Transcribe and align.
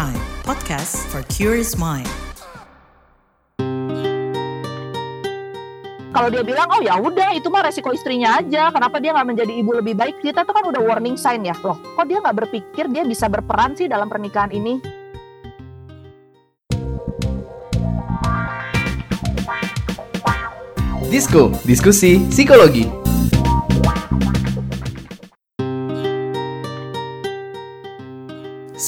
Prime, 0.00 0.24
podcast 0.48 0.96
for 1.12 1.20
curious 1.28 1.76
mind. 1.76 2.08
kalau 6.16 6.32
dia 6.32 6.40
bilang 6.40 6.72
oh 6.72 6.80
ya 6.80 6.96
udah 6.96 7.36
itu 7.36 7.52
mah 7.52 7.68
resiko 7.68 7.92
istrinya 7.92 8.40
aja 8.40 8.72
kenapa 8.72 8.96
dia 8.96 9.12
nggak 9.12 9.28
menjadi 9.28 9.52
ibu 9.60 9.76
lebih 9.76 9.92
baik 9.92 10.24
kita 10.24 10.48
tuh 10.48 10.56
kan 10.56 10.64
udah 10.72 10.80
warning 10.80 11.20
sign 11.20 11.44
ya 11.44 11.52
loh 11.60 11.76
kok 11.76 12.08
dia 12.08 12.16
nggak 12.16 12.32
berpikir 12.32 12.88
dia 12.88 13.04
bisa 13.04 13.28
berperan 13.28 13.76
sih 13.76 13.92
dalam 13.92 14.08
pernikahan 14.08 14.48
ini 14.56 14.80
Disko, 21.12 21.52
diskusi 21.68 22.24
psikologi. 22.32 22.88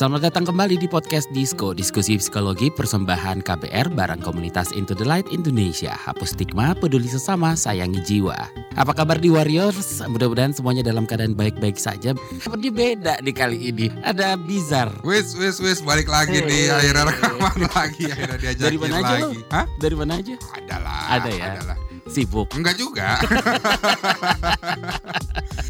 Selamat 0.02 0.34
datang 0.34 0.51
kembali 0.51 0.83
di 0.83 0.91
podcast 0.91 1.30
Disko, 1.30 1.70
diskusi 1.70 2.19
psikologi 2.19 2.74
persembahan 2.74 3.38
KBR 3.38 3.95
barang 3.95 4.19
komunitas 4.19 4.75
Into 4.75 4.98
the 4.98 5.06
Light 5.06 5.30
Indonesia. 5.30 5.95
Hapus 5.95 6.34
stigma, 6.34 6.75
peduli 6.75 7.06
sesama, 7.06 7.55
sayangi 7.55 8.02
jiwa. 8.02 8.34
Apa 8.75 8.98
kabar 8.98 9.23
di 9.23 9.30
Warriors? 9.30 10.02
Mudah-mudahan 10.02 10.51
semuanya 10.51 10.83
dalam 10.83 11.06
keadaan 11.06 11.38
baik-baik 11.38 11.78
saja. 11.78 12.19
Tapi 12.19 12.75
beda 12.75 13.23
nih 13.23 13.30
kali 13.30 13.70
ini. 13.70 13.95
Ada 14.02 14.34
bizar. 14.34 14.91
Wis, 15.06 15.38
wis, 15.38 15.62
wis, 15.62 15.78
balik 15.78 16.11
lagi 16.11 16.34
nih. 16.34 16.75
Akhirnya 16.75 17.06
rekaman 17.06 17.59
lagi, 17.70 18.05
akhirnya 18.11 18.39
diajakin 18.42 18.66
Dari 18.66 18.78
mana 18.83 18.95
aja 18.98 19.14
lagi. 19.23 19.39
Hah? 19.55 19.66
Dari 19.78 19.95
mana 19.95 20.12
aja? 20.19 20.34
Ada 20.34 20.77
lah. 20.83 21.03
Ada 21.14 21.30
ya? 21.30 21.47
lah. 21.62 21.78
Sibuk. 22.12 22.52
Enggak 22.52 22.77
juga. 22.77 23.16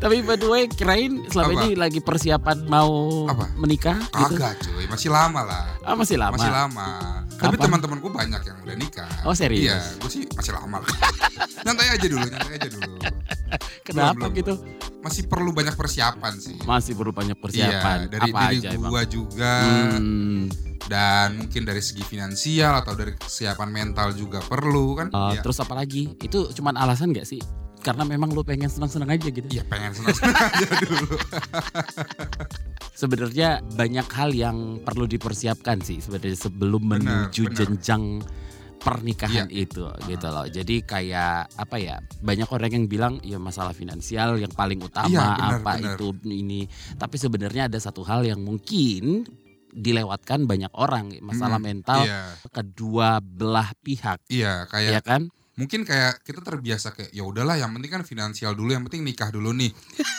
Tapi 0.02 0.18
by 0.26 0.34
the 0.34 0.48
way, 0.50 0.66
kirain 0.66 1.22
selama 1.30 1.54
Apa? 1.54 1.60
ini 1.62 1.68
lagi 1.78 2.00
persiapan 2.02 2.66
mau 2.66 2.90
Apa? 3.30 3.54
menikah 3.54 4.02
gitu. 4.02 4.34
Kagak 4.34 4.58
cuy, 4.58 4.84
masih 4.90 5.10
lama 5.14 5.46
lah. 5.46 5.64
Ah, 5.86 5.94
masih 5.94 6.18
lama. 6.18 6.34
Masih 6.34 6.50
lama. 6.50 6.88
Tapi 7.38 7.56
teman-temanku 7.58 8.10
banyak 8.10 8.42
yang 8.42 8.58
udah 8.66 8.74
nikah. 8.74 9.10
Oh, 9.22 9.34
serius? 9.34 9.70
Iya, 9.70 9.78
gue 10.02 10.10
sih 10.10 10.22
masih 10.34 10.58
lama. 10.58 10.82
nyantai 11.66 11.94
aja 11.94 12.06
dulu, 12.10 12.26
nyantai 12.26 12.54
aja 12.58 12.68
dulu. 12.74 12.94
Kenapa 13.86 14.26
belum, 14.26 14.34
gitu? 14.34 14.54
Masih 15.02 15.26
perlu 15.26 15.50
banyak 15.50 15.74
persiapan 15.74 16.32
sih. 16.34 16.56
Masih 16.62 16.94
perlu 16.94 17.10
banyak 17.10 17.34
persiapan. 17.34 17.98
Iya, 18.00 18.08
dari 18.08 18.30
Apa 18.30 18.40
diri 18.46 18.56
aja 18.62 18.68
gua 18.78 19.02
juga 19.04 19.54
Hmm. 19.92 20.46
dan 20.82 21.28
mungkin 21.36 21.62
dari 21.62 21.78
segi 21.78 22.02
finansial 22.02 22.78
atau 22.78 22.92
dari 22.92 23.12
kesiapan 23.12 23.68
mental 23.68 24.12
juga 24.12 24.38
perlu 24.40 24.94
kan. 24.94 25.06
Uh, 25.10 25.32
Iya. 25.32 25.42
Terus 25.42 25.58
apa 25.58 25.74
lagi? 25.74 26.14
Itu 26.16 26.50
cuman 26.52 26.74
alasan 26.76 27.10
gak 27.10 27.24
sih? 27.24 27.42
Karena 27.78 28.02
memang 28.04 28.30
lu 28.30 28.42
pengen 28.42 28.66
senang-senang 28.66 29.10
aja 29.10 29.26
gitu. 29.26 29.42
Iya 29.48 29.66
pengen 29.66 29.90
senang-senang 29.92 30.38
aja 30.48 30.66
dulu. 30.80 31.18
Sebenarnya 32.92 33.48
banyak 33.68 34.06
hal 34.08 34.30
yang 34.30 34.56
perlu 34.78 35.08
dipersiapkan 35.08 35.80
sih 35.80 35.98
sebenarnya 35.98 36.38
sebelum 36.38 36.78
Benar, 36.84 36.98
menuju 37.26 37.42
benar. 37.44 37.56
jenjang 37.58 38.02
pernikahan 38.82 39.46
Iya. 39.46 39.64
itu 39.64 39.86
gitu 40.04 40.26
loh. 40.26 40.44
Jadi 40.44 40.82
kayak 40.82 41.54
apa 41.54 41.76
ya? 41.78 41.96
Banyak 42.18 42.50
orang 42.50 42.70
yang 42.72 42.86
bilang 42.86 43.14
ya 43.22 43.38
masalah 43.38 43.72
finansial 43.72 44.36
yang 44.36 44.50
paling 44.50 44.78
utama 44.78 45.08
Iya, 45.08 45.26
benar, 45.32 45.50
apa 45.56 45.72
benar. 45.78 45.96
itu 45.96 46.06
ini. 46.26 46.60
Tapi 46.92 47.16
sebenarnya 47.16 47.66
ada 47.66 47.78
satu 47.78 48.02
hal 48.02 48.22
yang 48.22 48.38
mungkin 48.38 49.24
dilewatkan 49.72 50.44
banyak 50.44 50.68
orang 50.74 51.16
masalah 51.22 51.56
Mm, 51.56 51.64
mental 51.64 52.04
Iya, 52.04 52.36
kedua 52.52 53.24
belah 53.24 53.72
pihak 53.80 54.20
iya 54.28 54.68
kayak 54.68 54.90
ya 54.90 55.00
kan 55.00 55.32
mungkin 55.52 55.88
kayak 55.88 56.20
kita 56.20 56.44
terbiasa 56.44 56.92
kayak 56.92 57.08
ya 57.08 57.24
udahlah 57.24 57.56
yang 57.56 57.72
penting 57.72 57.88
kan 57.90 58.04
finansial 58.04 58.52
dulu 58.52 58.68
yang 58.68 58.84
penting 58.84 59.00
nikah 59.00 59.28
dulu 59.28 59.48
nih 59.52 59.72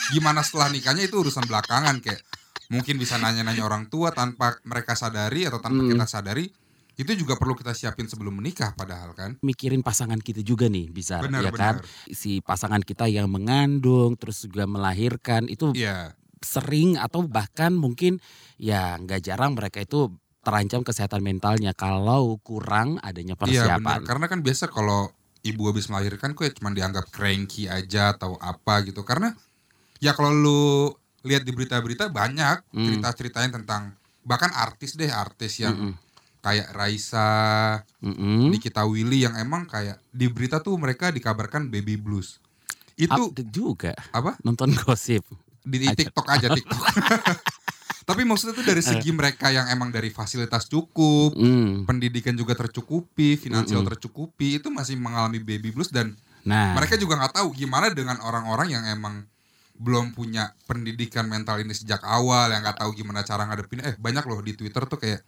gimana 0.10 0.42
setelah 0.42 0.74
nikahnya 0.74 1.06
itu 1.06 1.22
urusan 1.22 1.46
belakangan 1.46 2.02
kayak 2.02 2.26
mungkin 2.70 2.98
bisa 2.98 3.22
nanya-nanya 3.22 3.62
orang 3.62 3.86
tua 3.88 4.10
tanpa 4.10 4.58
mereka 4.66 4.98
sadari 4.98 5.46
atau 5.46 5.62
tanpa 5.62 5.86
Hmm. 5.86 5.90
kita 5.94 6.06
sadari 6.08 6.50
itu 6.94 7.12
juga 7.18 7.34
perlu 7.42 7.58
kita 7.58 7.74
siapin 7.74 8.06
sebelum 8.06 8.38
menikah 8.38 8.78
padahal 8.78 9.18
kan 9.18 9.42
mikirin 9.42 9.82
pasangan 9.82 10.22
kita 10.22 10.46
juga 10.46 10.70
nih 10.70 10.94
bisa 10.94 11.18
benar 11.20 11.42
ya 11.42 11.50
kan 11.50 11.82
benar 11.82 12.14
si 12.14 12.38
pasangan 12.40 12.86
kita 12.86 13.10
yang 13.10 13.26
mengandung 13.30 14.14
terus 14.14 14.46
juga 14.46 14.70
melahirkan 14.70 15.50
itu 15.50 15.74
iya 15.74 16.14
sering 16.44 17.00
atau 17.00 17.24
bahkan 17.24 17.72
mungkin 17.72 18.20
ya 18.60 19.00
nggak 19.00 19.24
jarang 19.24 19.56
mereka 19.56 19.82
itu 19.82 20.12
terancam 20.44 20.84
kesehatan 20.84 21.24
mentalnya 21.24 21.72
kalau 21.72 22.36
kurang 22.44 23.00
adanya 23.00 23.34
iya 23.48 23.80
benar 23.80 23.80
persiapan. 23.80 24.00
karena 24.04 24.26
kan 24.28 24.40
biasa 24.44 24.68
kalau 24.68 25.08
ibu 25.42 25.72
habis 25.72 25.88
melahirkan 25.88 26.36
kok 26.36 26.44
ya 26.44 26.52
cuma 26.52 26.76
dianggap 26.76 27.08
cranky 27.10 27.72
aja 27.72 28.12
atau 28.14 28.36
apa 28.44 28.84
gitu 28.84 29.08
karena 29.08 29.32
ya 30.04 30.12
kalau 30.12 30.36
lu 30.36 30.64
lihat 31.24 31.48
di 31.48 31.56
berita-berita 31.56 32.12
banyak 32.12 32.60
Hmm. 32.76 32.86
cerita-ceritain 32.86 33.52
tentang 33.56 33.96
bahkan 34.28 34.52
artis 34.52 35.00
deh 35.00 35.08
artis 35.08 35.64
yang 35.64 35.76
Mm-mm. 35.76 35.94
Kayak 36.44 36.76
Raisa 36.76 37.28
Mm-mm. 38.04 38.52
Nikita 38.52 38.84
Willy 38.84 39.24
yang 39.24 39.40
emang 39.40 39.64
kayak 39.64 40.04
di 40.12 40.28
berita 40.28 40.60
tuh 40.60 40.76
mereka 40.76 41.08
dikabarkan 41.10 41.72
baby 41.72 41.96
blues. 41.96 42.44
Itu 43.00 43.32
Update 43.32 43.50
juga 43.50 43.96
apa? 44.12 44.36
nonton 44.44 44.76
gosip. 44.76 45.24
Di, 45.64 45.80
di 45.80 45.88
TikTok 45.90 46.28
aja 46.28 46.52
TikTok. 46.52 46.84
Tapi 48.04 48.28
maksudnya 48.28 48.52
tuh 48.60 48.68
dari 48.68 48.84
segi 48.84 49.16
mereka 49.16 49.48
yang 49.48 49.72
emang 49.72 49.88
dari 49.88 50.12
fasilitas 50.12 50.68
cukup, 50.68 51.40
Mm. 51.40 51.88
pendidikan 51.88 52.36
juga 52.36 52.52
tercukupi, 52.52 53.40
finansial 53.40 53.80
Mm-mm. 53.80 53.96
tercukupi, 53.96 54.60
itu 54.60 54.68
masih 54.68 55.00
mengalami 55.00 55.40
baby 55.40 55.72
blues 55.72 55.88
dan 55.88 56.12
Nah, 56.44 56.76
mereka 56.76 57.00
juga 57.00 57.16
nggak 57.16 57.40
tahu 57.40 57.56
gimana 57.56 57.88
dengan 57.96 58.20
orang-orang 58.20 58.76
yang 58.76 58.84
emang 58.84 59.24
belum 59.80 60.12
punya 60.12 60.52
pendidikan 60.68 61.24
mental 61.24 61.64
ini 61.64 61.72
sejak 61.72 62.04
awal, 62.04 62.52
yang 62.52 62.60
nggak 62.68 62.84
tahu 62.84 62.92
gimana 62.92 63.24
cara 63.24 63.48
ngadepin. 63.48 63.80
Eh 63.80 63.96
banyak 63.96 64.28
loh 64.28 64.44
di 64.44 64.52
Twitter 64.52 64.84
tuh 64.84 65.00
kayak 65.00 65.24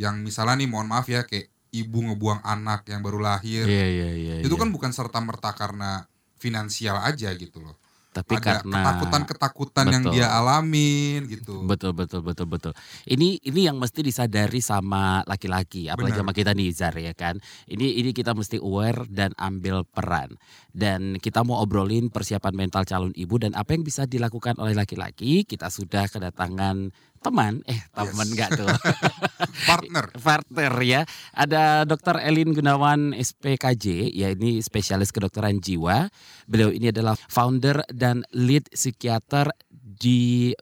yang 0.00 0.20
misalnya 0.22 0.58
nih 0.58 0.68
mohon 0.70 0.90
maaf 0.90 1.06
ya 1.06 1.22
kayak 1.22 1.54
ibu 1.74 1.98
ngebuang 2.06 2.40
anak 2.46 2.86
yang 2.86 3.02
baru 3.02 3.18
lahir. 3.18 3.66
iya 3.66 3.86
iya 3.90 4.10
iya. 4.14 4.34
itu 4.46 4.54
iya. 4.54 4.62
kan 4.62 4.70
bukan 4.70 4.94
serta 4.94 5.18
merta 5.18 5.50
karena 5.58 6.06
finansial 6.38 7.02
aja 7.02 7.34
gitu 7.34 7.58
loh. 7.58 7.74
tapi 8.14 8.38
Ada 8.38 8.62
karena 8.62 8.78
ketakutan-ketakutan 8.78 9.86
yang 9.90 10.04
dia 10.14 10.30
alamin 10.30 11.26
gitu. 11.26 11.66
Betul 11.66 11.98
betul 11.98 12.22
betul 12.22 12.46
betul. 12.46 12.70
Ini 13.10 13.42
ini 13.42 13.66
yang 13.66 13.74
mesti 13.74 14.06
disadari 14.06 14.62
sama 14.62 15.26
laki-laki, 15.26 15.90
apalagi 15.90 16.22
sama 16.22 16.30
kita 16.30 16.54
nih 16.54 16.70
Zar 16.70 16.94
ya 16.94 17.10
kan. 17.10 17.42
Ini 17.66 17.98
ini 17.98 18.14
kita 18.14 18.30
mesti 18.30 18.62
aware 18.62 19.10
dan 19.10 19.34
ambil 19.34 19.82
peran. 19.82 20.38
Dan 20.70 21.18
kita 21.18 21.42
mau 21.42 21.58
obrolin 21.58 22.06
persiapan 22.06 22.54
mental 22.54 22.86
calon 22.86 23.10
ibu 23.18 23.34
dan 23.34 23.50
apa 23.58 23.74
yang 23.74 23.82
bisa 23.82 24.06
dilakukan 24.06 24.62
oleh 24.62 24.78
laki-laki. 24.78 25.42
Kita 25.42 25.66
sudah 25.66 26.06
kedatangan 26.06 26.94
teman, 27.24 27.64
eh 27.64 27.80
teman 27.96 28.28
Yes. 28.28 28.32
enggak 28.36 28.48
tuh. 28.60 28.68
Partner. 29.70 30.04
partner 30.26 30.72
ya. 30.84 31.00
Ada 31.32 31.88
Dr. 31.88 32.20
Elin 32.20 32.52
Gunawan 32.52 33.16
SPKJ, 33.16 34.12
ya 34.12 34.28
ini 34.30 34.60
spesialis 34.60 35.08
kedokteran 35.08 35.58
jiwa. 35.58 36.12
Beliau 36.44 36.68
ini 36.68 36.92
adalah 36.92 37.16
founder 37.16 37.80
dan 37.88 38.28
lead 38.36 38.68
psikiater 38.68 39.48
di 39.72 40.52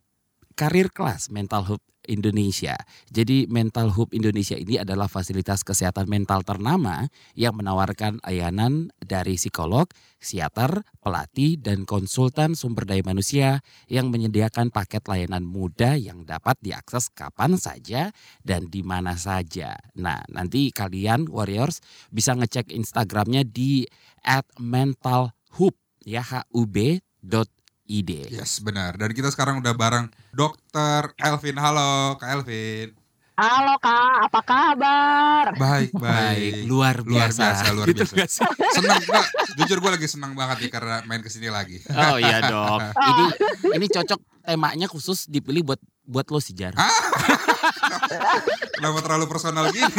Karir 0.55 0.95
Kelas 0.95 1.29
Mental 1.35 1.67
Hub 1.67 1.92
Indonesia. 2.11 2.75
Jadi 3.11 3.47
Mental 3.47 3.91
Hub 3.95 4.11
Indonesia 4.11 4.59
ini 4.59 4.79
adalah 4.79 5.07
fasilitas 5.07 5.63
kesehatan 5.63 6.11
mental 6.11 6.43
ternama 6.43 7.07
yang 7.39 7.55
menawarkan 7.55 8.19
layanan 8.27 8.91
dari 8.99 9.39
psikolog, 9.39 9.87
psikiater, 10.19 10.83
pelatih, 10.99 11.59
dan 11.63 11.87
konsultan 11.87 12.59
sumber 12.59 12.87
daya 12.87 13.03
manusia 13.07 13.63
yang 13.87 14.11
menyediakan 14.11 14.75
paket 14.75 15.07
layanan 15.07 15.47
mudah 15.47 15.95
yang 15.95 16.27
dapat 16.27 16.59
diakses 16.59 17.11
kapan 17.15 17.55
saja 17.55 18.11
dan 18.43 18.67
di 18.67 18.83
mana 18.83 19.15
saja. 19.15 19.79
Nah, 19.95 20.23
nanti 20.31 20.75
kalian 20.75 21.31
Warriors 21.31 21.79
bisa 22.11 22.35
ngecek 22.35 22.75
Instagramnya 22.75 23.47
di 23.47 23.87
@mentalhub 24.59 25.75
ya 26.03 26.23
h 26.23 26.43
u 26.51 26.67
b 26.67 26.99
dot 27.23 27.47
id. 27.95 28.11
Yes, 28.31 28.57
benar. 28.59 28.97
Dan 28.97 29.13
kita 29.13 29.29
sekarang 29.29 29.59
udah 29.59 29.73
bareng 29.73 30.09
Dokter 30.31 31.13
Elvin. 31.19 31.55
Halo, 31.55 32.17
Kak 32.17 32.33
Elvin. 32.33 32.97
halo 33.33 33.81
kak 33.81 34.29
apa 34.29 34.41
kabar 34.45 35.45
Baik, 35.57 35.97
Baik, 35.97 35.99
baik. 35.99 36.53
luar 36.69 37.01
Luar 37.01 37.33
biasa. 37.33 37.43
biasa, 37.43 37.65
luar 37.73 37.87
Gitu 37.89 38.05
biasa. 38.07 38.45
Senang 38.71 39.03
Kak. 39.03 39.27
Jujur 39.57 39.81
gue 39.81 39.91
lagi 39.91 40.05
senang 40.05 40.37
banget 40.37 40.63
nih 40.63 40.71
karena 40.71 41.01
main 41.03 41.19
ke 41.19 41.33
sini 41.33 41.49
lagi. 41.49 41.81
Oh 41.89 42.21
iya 42.21 42.45
dong. 42.45 42.79
Ini 43.11 43.25
ini 43.73 43.87
cocok 43.89 44.21
temanya 44.45 44.85
khusus 44.85 45.27
dipilih 45.27 45.65
buat 45.65 45.81
buat 46.05 46.29
lo 46.29 46.39
sih 46.39 46.53
Jar. 46.53 46.77
Kenapa 48.77 48.99
terlalu 49.01 49.27
personal 49.27 49.71
gini? 49.71 49.91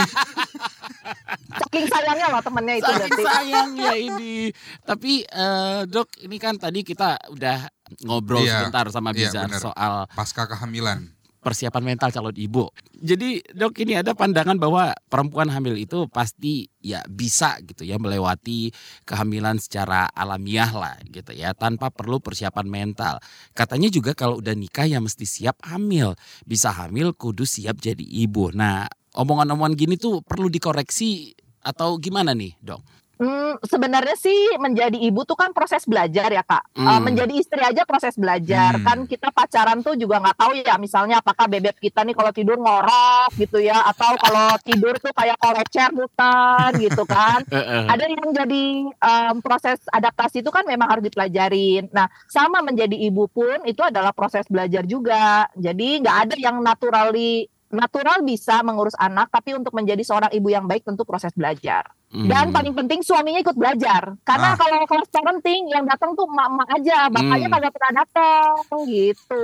Saking 1.35 1.85
sayangnya 1.87 2.27
loh 2.31 2.41
temennya 2.41 2.75
itu 2.77 2.85
Saking 2.85 2.97
berarti 2.99 3.23
sayang 3.23 3.69
ya 3.75 3.93
ini. 3.95 4.35
Tapi 4.81 5.13
eh, 5.23 5.79
dok, 5.85 6.09
ini 6.21 6.37
kan 6.37 6.55
tadi 6.57 6.81
kita 6.81 7.17
udah 7.29 7.67
ngobrol 8.03 8.41
Iya, 8.41 8.65
sebentar 8.65 8.85
sama 8.89 9.11
iya, 9.13 9.29
Bizar 9.29 9.47
bener. 9.47 9.61
soal 9.61 9.93
Pasca 10.11 10.45
kehamilan. 10.45 11.13
persiapan 11.43 11.83
mental 11.83 12.07
calon 12.07 12.31
ibu. 12.39 12.71
Jadi 12.95 13.43
dok 13.51 13.75
ini 13.83 13.99
ada 13.99 14.15
pandangan 14.15 14.55
bahwa 14.55 14.95
perempuan 15.11 15.51
hamil 15.51 15.75
itu 15.75 16.07
pasti 16.07 16.71
ya 16.79 17.03
bisa 17.03 17.59
gitu 17.67 17.83
ya 17.83 17.99
melewati 17.99 18.71
kehamilan 19.03 19.59
secara 19.59 20.07
alamiah 20.15 20.71
lah 20.71 20.95
gitu 21.11 21.35
ya 21.35 21.51
tanpa 21.51 21.91
perlu 21.91 22.23
persiapan 22.23 22.63
mental. 22.63 23.19
Katanya 23.51 23.91
juga 23.91 24.15
kalau 24.15 24.39
udah 24.39 24.55
nikah 24.55 24.87
ya 24.87 25.03
mesti 25.03 25.27
siap 25.27 25.59
hamil. 25.67 26.15
Bisa 26.47 26.71
hamil 26.71 27.11
kudu 27.11 27.43
siap 27.43 27.75
jadi 27.75 28.07
ibu. 28.07 28.47
Nah 28.55 28.87
omongan-omongan 29.13 29.73
gini 29.73 29.95
tuh 29.95 30.21
perlu 30.21 30.49
dikoreksi 30.49 31.33
atau 31.63 31.95
gimana 31.97 32.35
nih 32.35 32.57
dok? 32.59 32.81
Hmm, 33.13 33.55
sebenarnya 33.63 34.17
sih 34.17 34.57
menjadi 34.57 34.97
ibu 34.97 35.21
tuh 35.23 35.37
kan 35.37 35.53
proses 35.53 35.85
belajar 35.85 36.27
ya 36.27 36.43
kak. 36.43 36.65
Eh, 36.75 36.81
Hmm. 36.81 37.07
menjadi 37.07 37.31
istri 37.37 37.61
aja 37.61 37.85
proses 37.85 38.17
belajar. 38.17 38.75
Hmm. 38.75 38.83
Kan 38.83 38.97
kita 39.05 39.29
pacaran 39.29 39.79
tuh 39.79 39.95
juga 39.95 40.17
nggak 40.19 40.35
tahu 40.35 40.51
ya. 40.59 40.75
Misalnya 40.75 41.21
apakah 41.21 41.45
bebek 41.47 41.77
kita 41.77 42.03
nih 42.03 42.17
kalau 42.17 42.33
tidur 42.33 42.57
ngorok 42.59 43.31
gitu 43.37 43.61
ya, 43.61 43.85
atau 43.85 44.17
kalau 44.17 44.57
tidur 44.65 44.97
tuh 44.97 45.13
kayak 45.13 45.37
kolecer 45.39 45.93
bukan 45.93 46.69
gitu 46.81 47.03
kan. 47.05 47.45
Ada 47.93 48.11
yang 48.11 48.33
jadi 48.33 48.63
em, 48.91 49.35
proses 49.39 49.79
adaptasi 49.87 50.41
itu 50.41 50.49
kan 50.49 50.65
memang 50.65 50.89
harus 50.91 51.05
dipelajarin. 51.05 51.93
Nah, 51.93 52.09
sama 52.27 52.59
menjadi 52.59 52.97
ibu 52.97 53.29
pun 53.29 53.61
itu 53.63 53.85
adalah 53.85 54.11
proses 54.11 54.43
belajar 54.49 54.83
juga. 54.83 55.47
Jadi 55.53 56.01
nggak 56.01 56.17
ada 56.27 56.35
yang 56.35 56.59
naturally 56.59 57.45
natural 57.73 58.21
bisa 58.21 58.61
mengurus 58.61 58.93
anak, 58.95 59.33
tapi 59.33 59.57
untuk 59.57 59.73
menjadi 59.73 60.05
seorang 60.05 60.31
ibu 60.31 60.47
yang 60.47 60.69
baik 60.69 60.85
tentu 60.85 61.03
proses 61.03 61.33
belajar. 61.33 61.89
Dan 62.13 62.49
Hmm. 62.49 62.53
paling 62.53 62.77
penting 62.77 63.01
suaminya 63.01 63.41
ikut 63.41 63.57
belajar. 63.57 64.13
Karena 64.21 64.53
Ah. 64.53 64.55
kalau 64.55 64.85
kelas 64.85 65.09
parenting 65.09 65.65
yang 65.65 65.81
datang 65.81 66.13
tuh 66.13 66.29
emak-emak 66.29 66.69
aja, 66.77 67.09
bapaknya 67.09 67.47
Hmm. 67.49 67.55
kagak 67.57 67.73
pernah 67.73 67.93
datang 68.05 68.53
gitu. 68.85 69.41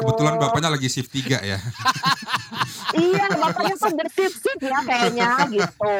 Kebetulan 0.00 0.34
bapaknya 0.40 0.70
lagi 0.72 0.88
shift 0.88 1.12
3 1.12 1.36
ya. 1.44 1.60
Iya, 2.96 3.26
bapaknya 3.36 3.74
tuh 3.76 3.92
bersip-sip 3.92 4.58
ya 4.64 4.78
kayaknya 4.80 5.30
gitu. 5.52 5.92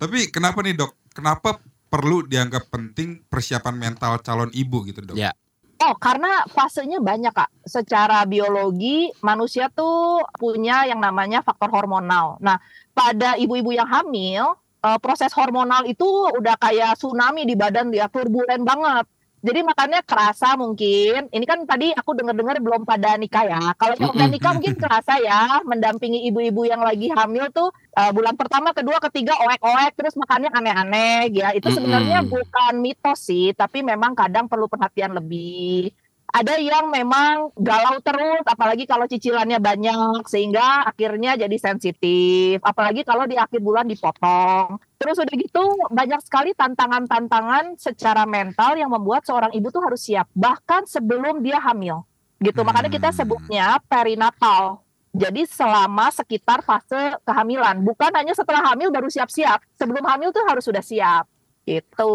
Tapi 0.00 0.18
kenapa 0.32 0.64
nih 0.64 0.72
dok? 0.72 0.96
Kenapa 1.12 1.60
perlu 1.86 2.24
dianggap 2.24 2.72
penting 2.72 3.22
persiapan 3.28 3.76
mental 3.76 4.18
calon 4.24 4.48
ibu 4.56 4.88
gitu 4.88 5.04
dok? 5.04 5.20
Ya. 5.20 5.36
Oh, 5.82 5.94
karena 5.98 6.46
fasenya 6.46 7.02
banyak 7.02 7.34
kak. 7.34 7.50
Secara 7.66 8.22
biologi 8.24 9.10
manusia 9.20 9.66
tuh 9.72 10.22
punya 10.38 10.86
yang 10.86 11.02
namanya 11.02 11.42
faktor 11.42 11.68
hormonal. 11.74 12.38
Nah, 12.38 12.62
pada 12.94 13.34
ibu-ibu 13.34 13.74
yang 13.74 13.88
hamil, 13.90 14.54
eh, 14.84 14.98
proses 15.02 15.34
hormonal 15.34 15.82
itu 15.88 16.06
udah 16.06 16.54
kayak 16.60 16.94
tsunami 16.94 17.42
di 17.42 17.58
badan 17.58 17.90
dia, 17.90 18.06
turbulen 18.06 18.62
banget. 18.62 19.04
Jadi 19.44 19.60
makanya 19.60 20.00
kerasa 20.00 20.56
mungkin, 20.56 21.28
ini 21.28 21.44
kan 21.44 21.68
tadi 21.68 21.92
aku 21.92 22.16
dengar-dengar 22.16 22.56
belum 22.64 22.88
pada 22.88 23.20
nikah 23.20 23.44
ya. 23.44 23.76
Kalau 23.76 23.92
yang 24.00 24.16
udah 24.16 24.28
nikah 24.32 24.56
mungkin 24.56 24.72
kerasa 24.72 25.20
ya, 25.20 25.60
mendampingi 25.68 26.24
ibu-ibu 26.32 26.64
yang 26.64 26.80
lagi 26.80 27.12
hamil 27.12 27.52
tuh 27.52 27.68
eh, 27.92 28.08
bulan 28.16 28.40
pertama, 28.40 28.72
kedua, 28.72 28.96
ketiga 29.04 29.36
oek-oek, 29.44 29.92
terus 30.00 30.16
makannya 30.16 30.48
aneh-aneh 30.48 31.28
ya. 31.28 31.52
Itu 31.52 31.68
sebenarnya 31.68 32.24
bukan 32.24 32.80
mitos 32.80 33.20
sih, 33.28 33.52
tapi 33.52 33.84
memang 33.84 34.16
kadang 34.16 34.48
perlu 34.48 34.64
perhatian 34.64 35.12
lebih. 35.12 35.92
Ada 36.34 36.58
yang 36.58 36.90
memang 36.90 37.54
galau 37.54 38.02
terus, 38.02 38.42
apalagi 38.42 38.90
kalau 38.90 39.06
cicilannya 39.06 39.62
banyak, 39.62 40.26
sehingga 40.26 40.82
akhirnya 40.82 41.38
jadi 41.38 41.54
sensitif. 41.62 42.58
Apalagi 42.58 43.06
kalau 43.06 43.22
di 43.22 43.38
akhir 43.38 43.62
bulan 43.62 43.86
dipotong. 43.86 44.82
Terus 44.98 45.22
udah 45.22 45.34
gitu 45.38 45.62
banyak 45.94 46.18
sekali 46.26 46.50
tantangan-tantangan 46.58 47.78
secara 47.78 48.26
mental 48.26 48.74
yang 48.74 48.90
membuat 48.90 49.22
seorang 49.22 49.54
ibu 49.54 49.70
tuh 49.70 49.86
harus 49.86 50.02
siap, 50.02 50.26
bahkan 50.34 50.82
sebelum 50.90 51.38
dia 51.38 51.62
hamil. 51.62 52.02
Gitu, 52.42 52.66
makanya 52.66 52.90
kita 52.90 53.14
Hmm. 53.14 53.18
sebutnya 53.22 53.78
perinatal. 53.86 54.82
Jadi 55.14 55.46
selama 55.46 56.10
sekitar 56.10 56.66
fase 56.66 57.14
kehamilan, 57.22 57.78
bukan 57.86 58.10
hanya 58.10 58.34
setelah 58.34 58.74
hamil 58.74 58.90
baru 58.90 59.06
siap-siap. 59.06 59.62
Sebelum 59.78 60.02
hamil 60.02 60.34
tuh 60.34 60.42
harus 60.50 60.66
sudah 60.66 60.82
siap. 60.82 61.30
Gitu. 61.62 62.14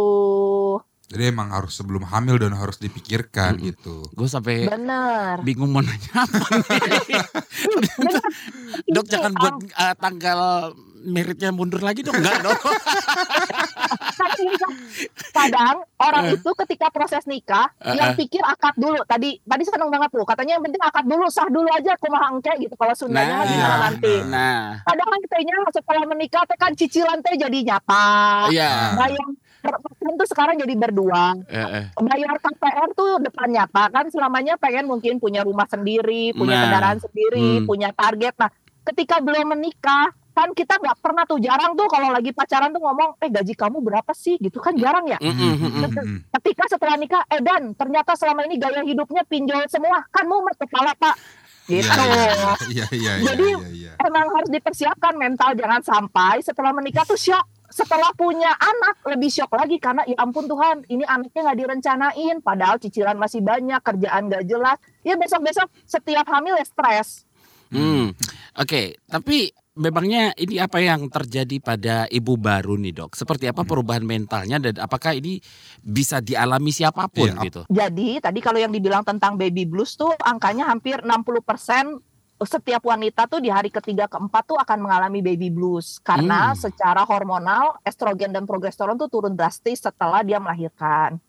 Jadi 1.09 1.23
emang 1.25 1.49
harus 1.49 1.73
sebelum 1.73 2.05
hamil 2.05 2.37
dan 2.37 2.53
harus 2.53 2.77
dipikirkan 2.77 3.57
Mm-mm. 3.57 3.73
gitu. 3.73 4.05
Gue 4.13 4.29
sampai 4.29 4.69
Bener. 4.69 5.41
bingung 5.41 5.73
mau 5.73 5.81
nanya 5.81 6.21
apa. 6.21 6.37
Dok 8.93 9.05
jangan 9.09 9.33
buat 9.33 9.57
uh, 9.73 9.95
tanggal 9.97 10.39
meritnya 11.01 11.49
mundur 11.49 11.79
lagi 11.79 12.03
dong 12.03 12.13
enggak 12.13 12.43
dong. 12.43 12.59
Tapi 14.19 14.43
kadang 15.31 15.81
orang 15.97 16.23
Eh. 16.29 16.35
itu 16.37 16.51
ketika 16.65 16.91
proses 16.91 17.23
nikah 17.25 17.71
Eh, 17.79 17.95
yang 17.95 18.13
pikir 18.13 18.43
akad 18.43 18.75
dulu 18.75 18.99
tadi 19.07 19.39
tadi 19.41 19.63
seneng 19.63 19.89
banget 19.89 20.11
tuh 20.11 20.27
katanya 20.27 20.59
yang 20.59 20.63
penting 20.67 20.83
akad 20.83 21.05
dulu 21.07 21.25
sah 21.31 21.47
dulu 21.47 21.65
aja 21.71 21.95
kumaha 21.97 22.35
engke 22.35 22.51
gitu 22.59 22.75
kalau 22.75 22.93
Sundanya 22.93 23.41
Nah, 23.41 23.47
iya, 23.47 23.69
nanti 23.79 24.13
nah. 24.27 24.63
Kadang 24.83 25.07
kan 25.07 25.19
kitanya 25.23 25.55
setelah 25.71 26.03
menikah 26.05 26.43
kan 26.59 26.75
cicilan 26.75 27.23
teh 27.23 27.39
jadi 27.39 27.57
nyapa 27.63 28.03
iya. 28.51 28.99
bayar 28.99 29.27
persen 29.61 30.13
tuh 30.15 30.27
sekarang 30.29 30.55
jadi 30.57 30.73
berdua 30.75 31.35
Eh, 31.45 31.59
eh. 31.59 31.85
bayar 31.99 32.39
KPR 32.39 32.89
tuh 32.95 33.19
depan 33.19 33.47
nyata 33.51 33.91
kan 33.91 34.05
selamanya 34.07 34.55
pengen 34.55 34.87
mungkin 34.87 35.19
punya 35.19 35.43
rumah 35.43 35.67
sendiri 35.67 36.31
punya 36.31 36.55
Nah, 36.55 36.63
kendaraan 36.67 36.99
sendiri 36.99 37.63
hmm. 37.63 37.67
punya 37.67 37.89
target 37.91 38.33
nah 38.39 38.49
ketika 38.87 39.19
belum 39.19 39.53
menikah 39.53 40.09
kan 40.33 40.55
kita 40.55 40.79
nggak 40.79 41.03
pernah 41.03 41.27
tuh 41.27 41.35
jarang 41.43 41.75
tuh 41.75 41.91
kalau 41.91 42.15
lagi 42.15 42.31
pacaran 42.31 42.71
tuh 42.71 42.79
ngomong 42.79 43.19
eh 43.19 43.27
gaji 43.27 43.53
kamu 43.59 43.83
berapa 43.83 44.07
sih 44.15 44.39
gitu 44.39 44.63
kan 44.63 44.71
jarang 44.79 45.03
ya 45.03 45.19
mm-mm. 45.19 45.83
Mm-mm. 45.83 46.31
ketika 46.39 46.63
setelah 46.71 46.95
nikah 46.95 47.27
eh 47.27 47.43
dan 47.43 47.75
ternyata 47.75 48.15
selama 48.15 48.47
ini 48.47 48.55
gaya 48.55 48.79
hidupnya 48.87 49.27
pinjol 49.27 49.67
semua 49.67 49.99
kan 50.07 50.23
mumet 50.23 50.55
kepala 50.55 50.95
pak 50.95 51.19
gitu 51.67 51.85
Iya, 51.85 52.55
iya, 52.71 52.85
iya, 52.89 53.13
iya, 53.19 53.25
Jadi, 53.29 53.49
iya, 53.51 53.69
iya. 53.69 53.91
emang 54.01 54.31
harus 54.33 54.49
dipersiapkan 54.49 55.13
mental 55.19 55.53
jangan 55.53 55.81
sampai 55.83 56.39
setelah 56.41 56.71
menikah 56.71 57.03
tuh 57.05 57.19
shock 57.19 57.45
setelah 57.69 58.09
punya 58.13 58.49
anak 58.51 59.01
lebih 59.05 59.29
shock 59.29 59.53
lagi 59.53 59.77
karena 59.77 60.01
ya 60.03 60.17
ampun 60.17 60.45
Tuhan 60.45 60.85
ini 60.85 61.05
anaknya 61.05 61.41
nggak 61.45 61.59
direncanain 61.59 62.35
padahal 62.41 62.77
cicilan 62.77 63.15
masih 63.15 63.39
banyak 63.39 63.79
kerjaan 63.79 64.27
gak 64.27 64.45
jelas 64.45 64.77
ya 65.01 65.15
besok 65.15 65.45
besok 65.45 65.67
setiap 65.85 66.25
hamil 66.27 66.57
ya 66.57 66.65
stres 66.65 67.29
Hmm. 67.69 68.17
Oke, 68.57 68.97
tapi 69.05 69.53
memangnya 69.77 70.33
ini 70.35 70.57
apa 70.57 70.81
yang 70.81 71.05
terjadi 71.05 71.61
pada 71.61 72.09
ibu 72.09 72.33
baru 72.33 72.75
nih 72.75 72.97
dok? 72.97 73.13
Seperti 73.13 73.45
apa 73.45 73.61
perubahan 73.61 74.01
mentalnya 74.01 74.57
dan 74.57 74.81
apakah 74.81 75.13
ini 75.13 75.37
bisa 75.79 76.17
dialami 76.17 76.73
siapa 76.73 77.05
pun 77.07 77.29
ap- 77.29 77.45
gitu? 77.45 77.61
jadi 77.69 78.19
tadi 78.19 78.41
kalau 78.41 78.57
yang 78.57 78.73
dibilang 78.73 79.05
tentang 79.05 79.37
baby 79.37 79.69
blues 79.69 79.93
tuh 79.93 80.11
angkanya 80.25 80.65
hampir 80.65 80.99
60% 81.05 82.08
setiap 82.39 82.79
wanita 82.87 83.27
tuh 83.27 83.43
di 83.43 83.51
hari 83.51 83.67
ketiga 83.67 84.07
keempat 84.07 84.43
tuh 84.47 84.55
akan 84.55 84.79
mengalami 84.87 85.19
baby 85.19 85.51
blues 85.51 85.99
karena 85.99 86.55
Hmm. 86.55 86.59
secara 86.59 87.03
hormonal 87.03 87.75
estrogen 87.83 88.31
dan 88.31 88.47
progesteron 88.47 88.95
tuh 88.95 89.11
turun 89.11 89.35
drastis 89.35 89.83
setelah 89.83 90.23
dia 90.23 90.39
melahirkan. 90.39 91.19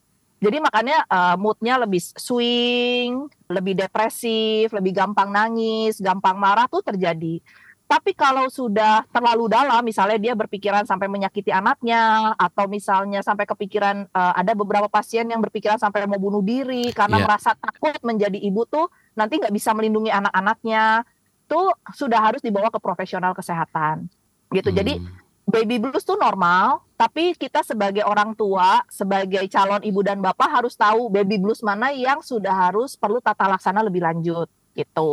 Jadi 0.40 0.56
makanya 0.56 1.04
eh, 1.04 1.36
moodnya 1.36 1.76
lebih 1.76 2.00
swing, 2.16 3.28
lebih 3.50 3.76
depresif, 3.76 4.72
lebih 4.72 4.96
gampang 4.96 5.28
nangis, 5.28 6.00
gampang 6.00 6.38
marah 6.40 6.64
tuh 6.64 6.80
terjadi. 6.80 7.42
Tapi 7.90 8.14
kalau 8.14 8.46
sudah 8.46 9.02
terlalu 9.10 9.50
dalam, 9.50 9.82
misalnya 9.82 10.14
dia 10.14 10.38
berpikiran 10.38 10.86
sampai 10.86 11.10
menyakiti 11.10 11.50
anaknya, 11.50 12.30
atau 12.38 12.70
misalnya 12.70 13.18
sampai 13.18 13.50
kepikiran 13.50 14.06
eh, 14.06 14.32
ada 14.38 14.54
beberapa 14.54 14.86
pasien 14.86 15.26
yang 15.26 15.42
berpikiran 15.42 15.74
sampai 15.74 16.06
mau 16.06 16.14
bunuh 16.22 16.38
diri 16.38 16.94
karena 16.94 17.18
Iya. 17.18 17.26
merasa 17.26 17.50
takut 17.58 17.98
menjadi 18.06 18.38
ibu 18.38 18.62
tuh 18.70 18.86
nanti 19.18 19.42
nggak 19.42 19.50
bisa 19.50 19.74
melindungi 19.74 20.14
anak-anaknya, 20.14 21.02
tuh 21.50 21.74
sudah 21.90 22.30
harus 22.30 22.38
dibawa 22.38 22.70
ke 22.70 22.78
profesional 22.78 23.34
kesehatan. 23.34 24.06
Gitu. 24.54 24.70
Jadi 24.70 25.02
Hmm. 25.02 25.10
baby 25.50 25.82
blues 25.82 26.06
tuh 26.06 26.14
normal, 26.14 26.86
tapi 26.94 27.34
kita 27.34 27.66
sebagai 27.66 28.06
orang 28.06 28.38
tua, 28.38 28.86
sebagai 28.86 29.50
calon 29.50 29.82
ibu 29.82 29.98
dan 30.06 30.22
bapak 30.22 30.46
harus 30.46 30.78
tahu 30.78 31.10
baby 31.10 31.42
blues 31.42 31.58
mana 31.66 31.90
yang 31.90 32.22
sudah 32.22 32.54
harus 32.70 32.94
perlu 32.94 33.18
tata 33.18 33.50
laksana 33.50 33.82
lebih 33.82 33.98
lanjut 34.06 34.46
gitu. 34.78 35.10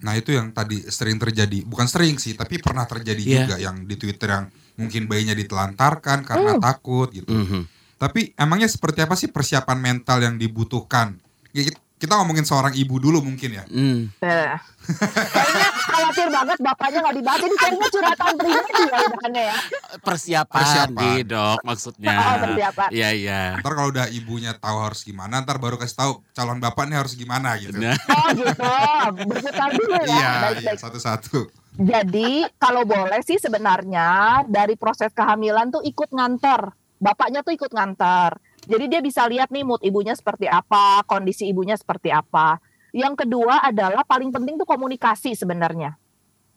Nah 0.00 0.16
itu 0.16 0.32
yang 0.32 0.50
tadi 0.50 0.80
sering 0.88 1.20
terjadi, 1.20 1.64
bukan 1.64 1.84
sering 1.84 2.16
sih, 2.16 2.32
tapi 2.32 2.56
pernah 2.56 2.88
terjadi 2.88 3.20
Iya. 3.20 3.36
juga 3.44 3.56
yang 3.60 3.76
di 3.84 3.94
Twitter 4.00 4.28
yang 4.32 4.44
mungkin 4.80 5.04
bayinya 5.04 5.36
ditelantarkan 5.36 6.24
karena 6.24 6.56
Hmm. 6.56 6.62
takut 6.62 7.12
gitu. 7.12 7.28
Mhm. 7.28 7.68
Tapi 8.00 8.32
emangnya 8.32 8.64
seperti 8.64 9.04
apa 9.04 9.12
sih 9.12 9.28
persiapan 9.28 9.76
mental 9.76 10.24
yang 10.24 10.40
dibutuhkan? 10.40 11.20
Ya, 11.52 11.68
kita- 12.00 12.16
ngomongin 12.16 12.48
seorang 12.48 12.72
ibu 12.72 12.96
dulu 12.96 13.20
mungkin 13.20 13.60
ya. 13.60 13.64
Hmm. 13.68 14.08
Nah, 14.18 14.56
kayaknya 15.30 15.68
khawatir 15.86 16.28
banget 16.32 16.58
bapaknya 16.58 16.98
nggak 17.04 17.16
dibahas. 17.20 17.40
Jadi 17.40 17.56
kayaknya 17.56 17.86
curhatan 17.92 18.32
pribadi 18.34 18.80
ya 18.80 18.98
udahannya 19.04 19.42
ya. 19.44 19.56
Persiapan, 20.00 20.58
Persiapan. 20.58 21.02
nih 21.04 21.18
dok 21.22 21.58
maksudnya. 21.62 22.16
Oh, 22.16 22.36
persiapan. 22.40 22.88
Iya 22.90 23.08
iya. 23.12 23.42
Ntar 23.60 23.72
kalau 23.76 23.88
udah 23.92 24.06
ibunya 24.08 24.52
tahu 24.56 24.76
harus 24.80 25.00
gimana, 25.04 25.44
ntar 25.44 25.60
baru 25.60 25.76
kasih 25.76 25.96
tahu 25.96 26.12
calon 26.32 26.58
bapaknya 26.58 26.98
harus 26.98 27.12
gimana 27.12 27.54
gitu. 27.60 27.76
Nah, 27.76 27.94
Oh 28.08 28.28
gitu, 28.32 28.72
berputar 29.28 29.68
dulu 29.70 29.94
ya. 30.02 30.08
Iya, 30.08 30.32
iya 30.58 30.72
satu-satu. 30.74 31.38
Jadi 31.76 32.48
kalau 32.56 32.82
boleh 32.82 33.20
sih 33.22 33.36
sebenarnya 33.36 34.42
dari 34.44 34.74
proses 34.74 35.12
kehamilan 35.12 35.70
tuh 35.70 35.84
ikut 35.84 36.10
nganter. 36.10 36.72
Bapaknya 37.00 37.40
tuh 37.40 37.56
ikut 37.56 37.72
nganter. 37.72 38.36
Jadi 38.66 38.84
dia 38.90 39.00
bisa 39.00 39.24
lihat 39.24 39.48
nih 39.48 39.64
mood 39.64 39.80
ibunya 39.80 40.12
seperti 40.12 40.44
apa, 40.44 41.00
kondisi 41.08 41.48
ibunya 41.48 41.76
seperti 41.78 42.12
apa. 42.12 42.60
Yang 42.90 43.24
kedua 43.24 43.62
adalah 43.62 44.02
paling 44.02 44.34
penting 44.34 44.58
tuh 44.58 44.66
komunikasi 44.66 45.32
sebenarnya. 45.38 45.94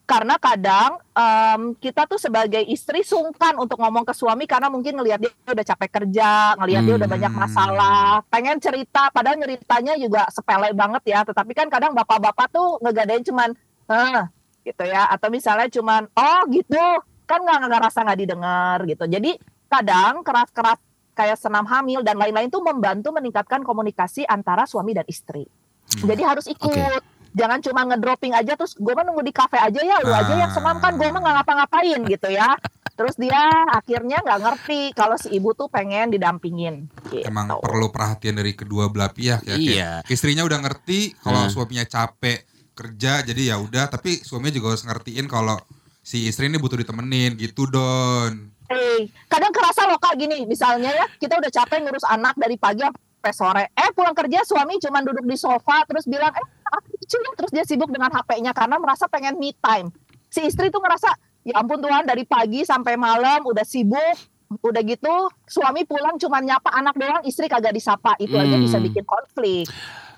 Karena 0.04 0.36
kadang 0.36 1.00
em, 1.16 1.80
kita 1.80 2.04
tuh 2.04 2.20
sebagai 2.20 2.60
istri 2.68 3.08
sungkan 3.08 3.56
untuk 3.56 3.80
ngomong 3.80 4.04
ke 4.04 4.12
suami 4.12 4.44
karena 4.44 4.68
mungkin 4.68 5.00
ngelihat 5.00 5.20
dia 5.24 5.32
udah 5.48 5.64
capek 5.64 5.90
kerja, 6.04 6.60
ngelihat 6.60 6.84
dia 6.84 6.96
udah 7.00 7.08
Hmm. 7.08 7.16
banyak 7.16 7.34
masalah, 7.34 8.08
pengen 8.28 8.60
cerita, 8.60 9.08
padahal 9.16 9.40
ceritanya 9.40 9.96
juga 9.96 10.28
sepele 10.28 10.76
banget 10.76 11.04
ya. 11.08 11.24
Tetapi 11.24 11.52
kan 11.56 11.68
kadang 11.72 11.96
bapak-bapak 11.96 12.52
tuh 12.52 12.84
ngegadain 12.84 13.24
cuman, 13.24 13.56
eh, 13.88 14.22
gitu 14.68 14.84
ya, 14.84 15.08
atau 15.08 15.32
misalnya 15.32 15.72
cuman, 15.72 16.04
oh 16.12 16.42
gitu, 16.52 16.84
kan 17.24 17.40
nggak 17.40 17.58
nggak 17.72 17.82
rasa 17.88 18.04
nggak 18.04 18.20
didengar 18.20 18.78
gitu. 18.84 19.08
Jadi 19.08 19.32
kadang 19.72 20.20
keras-keras 20.20 20.84
kayak 21.14 21.38
senam 21.38 21.66
hamil 21.66 22.02
dan 22.02 22.18
lain-lain 22.18 22.50
tuh 22.50 22.62
membantu 22.62 23.14
meningkatkan 23.14 23.62
komunikasi 23.62 24.26
antara 24.26 24.66
suami 24.66 24.94
dan 24.94 25.06
istri. 25.08 25.46
Jadi 25.90 26.22
harus 26.26 26.46
ikut. 26.50 26.74
Oke. 26.74 27.12
Jangan 27.34 27.66
cuma 27.66 27.82
ngedropping 27.90 28.38
aja 28.38 28.54
terus 28.54 28.78
gue 28.78 28.94
mah 28.94 29.02
nunggu 29.02 29.26
di 29.26 29.34
kafe 29.34 29.58
aja 29.58 29.82
ya, 29.82 29.98
lu 30.06 30.14
aja 30.14 30.38
yang 30.38 30.54
senam 30.54 30.78
kan 30.78 30.94
gue 30.94 31.10
mah 31.10 31.18
nggak 31.18 31.36
ngapa-ngapain 31.42 32.00
gitu 32.06 32.30
ya. 32.30 32.54
Terus 32.94 33.18
dia 33.18 33.50
akhirnya 33.74 34.22
nggak 34.22 34.38
ngerti 34.38 34.94
kalau 34.94 35.18
si 35.18 35.34
ibu 35.34 35.50
tuh 35.58 35.66
pengen 35.66 36.14
didampingin. 36.14 36.86
Gitu. 37.10 37.26
Emang 37.26 37.50
perlu 37.58 37.90
perhatian 37.90 38.38
dari 38.38 38.54
kedua 38.54 38.86
belah 38.94 39.10
pihak 39.10 39.50
ya. 39.50 39.58
Iya. 39.58 39.92
Kayak 40.06 40.14
Istrinya 40.14 40.46
udah 40.46 40.60
ngerti 40.62 41.18
kalau 41.26 41.50
Hmm. 41.50 41.50
suaminya 41.50 41.86
capek 41.90 42.46
kerja 42.74 43.26
jadi 43.26 43.42
ya 43.54 43.56
udah 43.58 43.90
tapi 43.90 44.22
suaminya 44.22 44.54
juga 44.54 44.78
harus 44.78 44.86
ngertiin 44.86 45.26
kalau 45.26 45.58
si 46.06 46.30
istri 46.30 46.54
ini 46.54 46.62
butuh 46.62 46.78
ditemenin 46.78 47.34
gitu 47.34 47.66
Don. 47.66 48.54
Eh, 48.74 49.02
kadang 49.30 49.54
kerasa 49.54 49.86
loh 49.86 50.02
kak 50.02 50.18
gini, 50.18 50.44
misalnya 50.50 50.90
ya 50.90 51.06
kita 51.22 51.38
udah 51.38 51.52
capek 51.54 51.86
ngurus 51.86 52.06
anak 52.10 52.34
dari 52.36 52.58
pagi 52.58 52.82
sampai 52.82 53.34
sore. 53.34 53.64
Eh 53.72 53.90
pulang 53.96 54.12
kerja 54.12 54.44
suami 54.44 54.82
cuma 54.84 55.00
duduk 55.00 55.24
di 55.24 55.38
sofa 55.40 55.86
terus 55.88 56.04
bilang, 56.10 56.34
eh 56.34 56.46
aku 56.68 56.88
lucu 56.98 57.18
ya." 57.22 57.32
terus 57.40 57.52
dia 57.56 57.64
sibuk 57.64 57.88
dengan 57.88 58.12
HP-nya 58.12 58.52
karena 58.52 58.76
merasa 58.82 59.08
pengen 59.08 59.40
me 59.40 59.56
time. 59.56 59.94
Si 60.28 60.44
istri 60.44 60.68
tuh 60.74 60.82
ngerasa, 60.84 61.14
ya 61.48 61.62
ampun 61.62 61.80
Tuhan 61.80 62.04
dari 62.04 62.26
pagi 62.26 62.66
sampai 62.66 62.98
malam 62.98 63.46
udah 63.46 63.64
sibuk, 63.64 64.18
udah 64.60 64.82
gitu 64.84 65.14
suami 65.48 65.88
pulang 65.88 66.20
cuma 66.20 66.42
nyapa 66.44 66.74
anak 66.74 66.98
doang, 66.98 67.24
istri 67.24 67.48
kagak 67.48 67.72
disapa. 67.74 68.18
Itu 68.20 68.36
aja 68.36 68.58
Hmm. 68.58 68.66
bisa 68.66 68.78
bikin 68.82 69.06
konflik. 69.06 69.70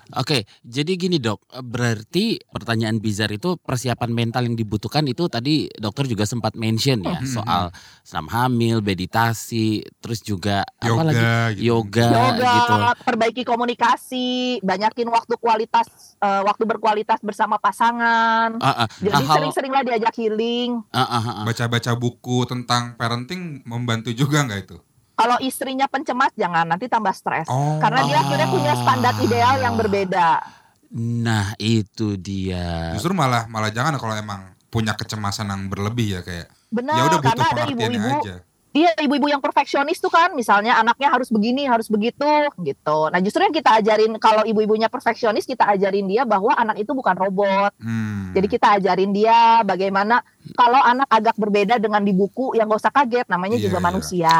Oke, 0.08 0.46
jadi 0.62 0.94
gini 0.94 1.18
dok, 1.18 1.42
berarti 1.64 2.38
pertanyaan 2.46 3.02
bizar 3.02 3.26
itu 3.28 3.58
persiapan 3.58 4.06
mental 4.08 4.46
yang 4.46 4.54
dibutuhkan 4.54 5.02
itu 5.02 5.26
tadi 5.26 5.66
dokter 5.72 6.06
juga 6.06 6.22
sempat 6.22 6.54
mention 6.54 7.02
ya 7.02 7.18
Hmm. 7.18 7.26
soal 7.26 7.62
senam 8.00 8.30
hamil, 8.30 8.78
meditasi, 8.80 9.82
terus 9.98 10.22
juga 10.22 10.62
apa 10.78 10.86
Yoga 10.86 11.02
lagi 11.02 11.58
gitu. 11.58 11.66
yoga, 11.74 12.06
Yoga, 12.06 12.52
gitu. 12.54 12.74
perbaiki 13.02 13.42
komunikasi, 13.42 14.26
banyakin 14.62 15.08
waktu 15.08 15.34
kualitas, 15.36 15.86
eh, 16.16 16.42
waktu 16.44 16.62
berkualitas 16.64 17.18
bersama 17.18 17.58
pasangan. 17.58 18.62
Ah, 18.62 18.86
ah, 18.86 18.88
Jadi 18.96 19.10
hal-hal- 19.10 19.36
sering-seringlah 19.42 19.82
diajak 19.82 20.14
healing. 20.14 20.86
ah, 20.88 21.02
ah, 21.02 21.18
ah, 21.18 21.34
ah. 21.34 21.44
Baca-baca 21.44 21.92
buku 21.94 22.46
tentang 22.46 22.94
parenting 22.94 23.66
membantu 23.66 24.14
juga 24.14 24.46
nggak 24.46 24.60
itu? 24.62 24.78
Kalau 25.16 25.40
istrinya 25.40 25.88
pencemas 25.88 26.30
jangan 26.36 26.68
nanti 26.68 26.92
tambah 26.92 27.12
stres. 27.16 27.48
Oh. 27.48 27.80
Karena 27.80 28.04
dia 28.04 28.20
akhirnya 28.20 28.48
punya 28.52 28.72
standar 28.76 29.14
ideal 29.24 29.56
yang 29.64 29.74
berbeda. 29.80 30.44
Nah 30.92 31.56
itu 31.56 32.20
dia. 32.20 32.92
Justru 32.92 33.16
malah 33.16 33.48
malah 33.48 33.72
jangan 33.72 33.96
kalau 33.96 34.12
emang 34.12 34.52
punya 34.68 34.92
kecemasan 34.92 35.48
yang 35.48 35.72
berlebih 35.72 36.18
ya 36.18 36.20
kayak 36.20 36.52
Benar, 36.68 36.94
ya 36.98 37.02
udah 37.08 37.18
butuh 37.22 37.32
karena 37.32 37.46
ada 37.48 37.62
ibu-ibu 37.72 38.08
aja. 38.20 38.36
Iya, 38.76 38.92
ibu-ibu 39.08 39.32
yang 39.32 39.40
perfeksionis 39.40 39.96
tuh 39.96 40.12
kan, 40.12 40.36
misalnya 40.36 40.76
anaknya 40.76 41.08
harus 41.08 41.32
begini, 41.32 41.64
harus 41.64 41.88
begitu, 41.88 42.28
gitu. 42.60 43.08
Nah, 43.08 43.24
justru 43.24 43.40
yang 43.40 43.56
kita 43.56 43.80
ajarin 43.80 44.20
kalau 44.20 44.44
ibu-ibunya 44.44 44.92
perfeksionis, 44.92 45.48
kita 45.48 45.64
ajarin 45.64 46.04
dia 46.04 46.28
bahwa 46.28 46.52
anak 46.52 46.84
itu 46.84 46.92
bukan 46.92 47.16
robot. 47.16 47.72
Hmm. 47.80 48.36
Jadi 48.36 48.46
kita 48.52 48.76
ajarin 48.76 49.16
dia 49.16 49.64
bagaimana 49.64 50.20
kalau 50.52 50.76
anak 50.84 51.08
agak 51.08 51.40
berbeda 51.40 51.80
dengan 51.80 52.04
di 52.04 52.12
buku, 52.12 52.52
yang 52.52 52.68
gak 52.68 52.84
usah 52.84 52.92
kaget, 52.92 53.24
namanya 53.32 53.56
Iya, 53.56 53.64
juga 53.72 53.78
iya. 53.80 53.86
manusia. 53.88 54.36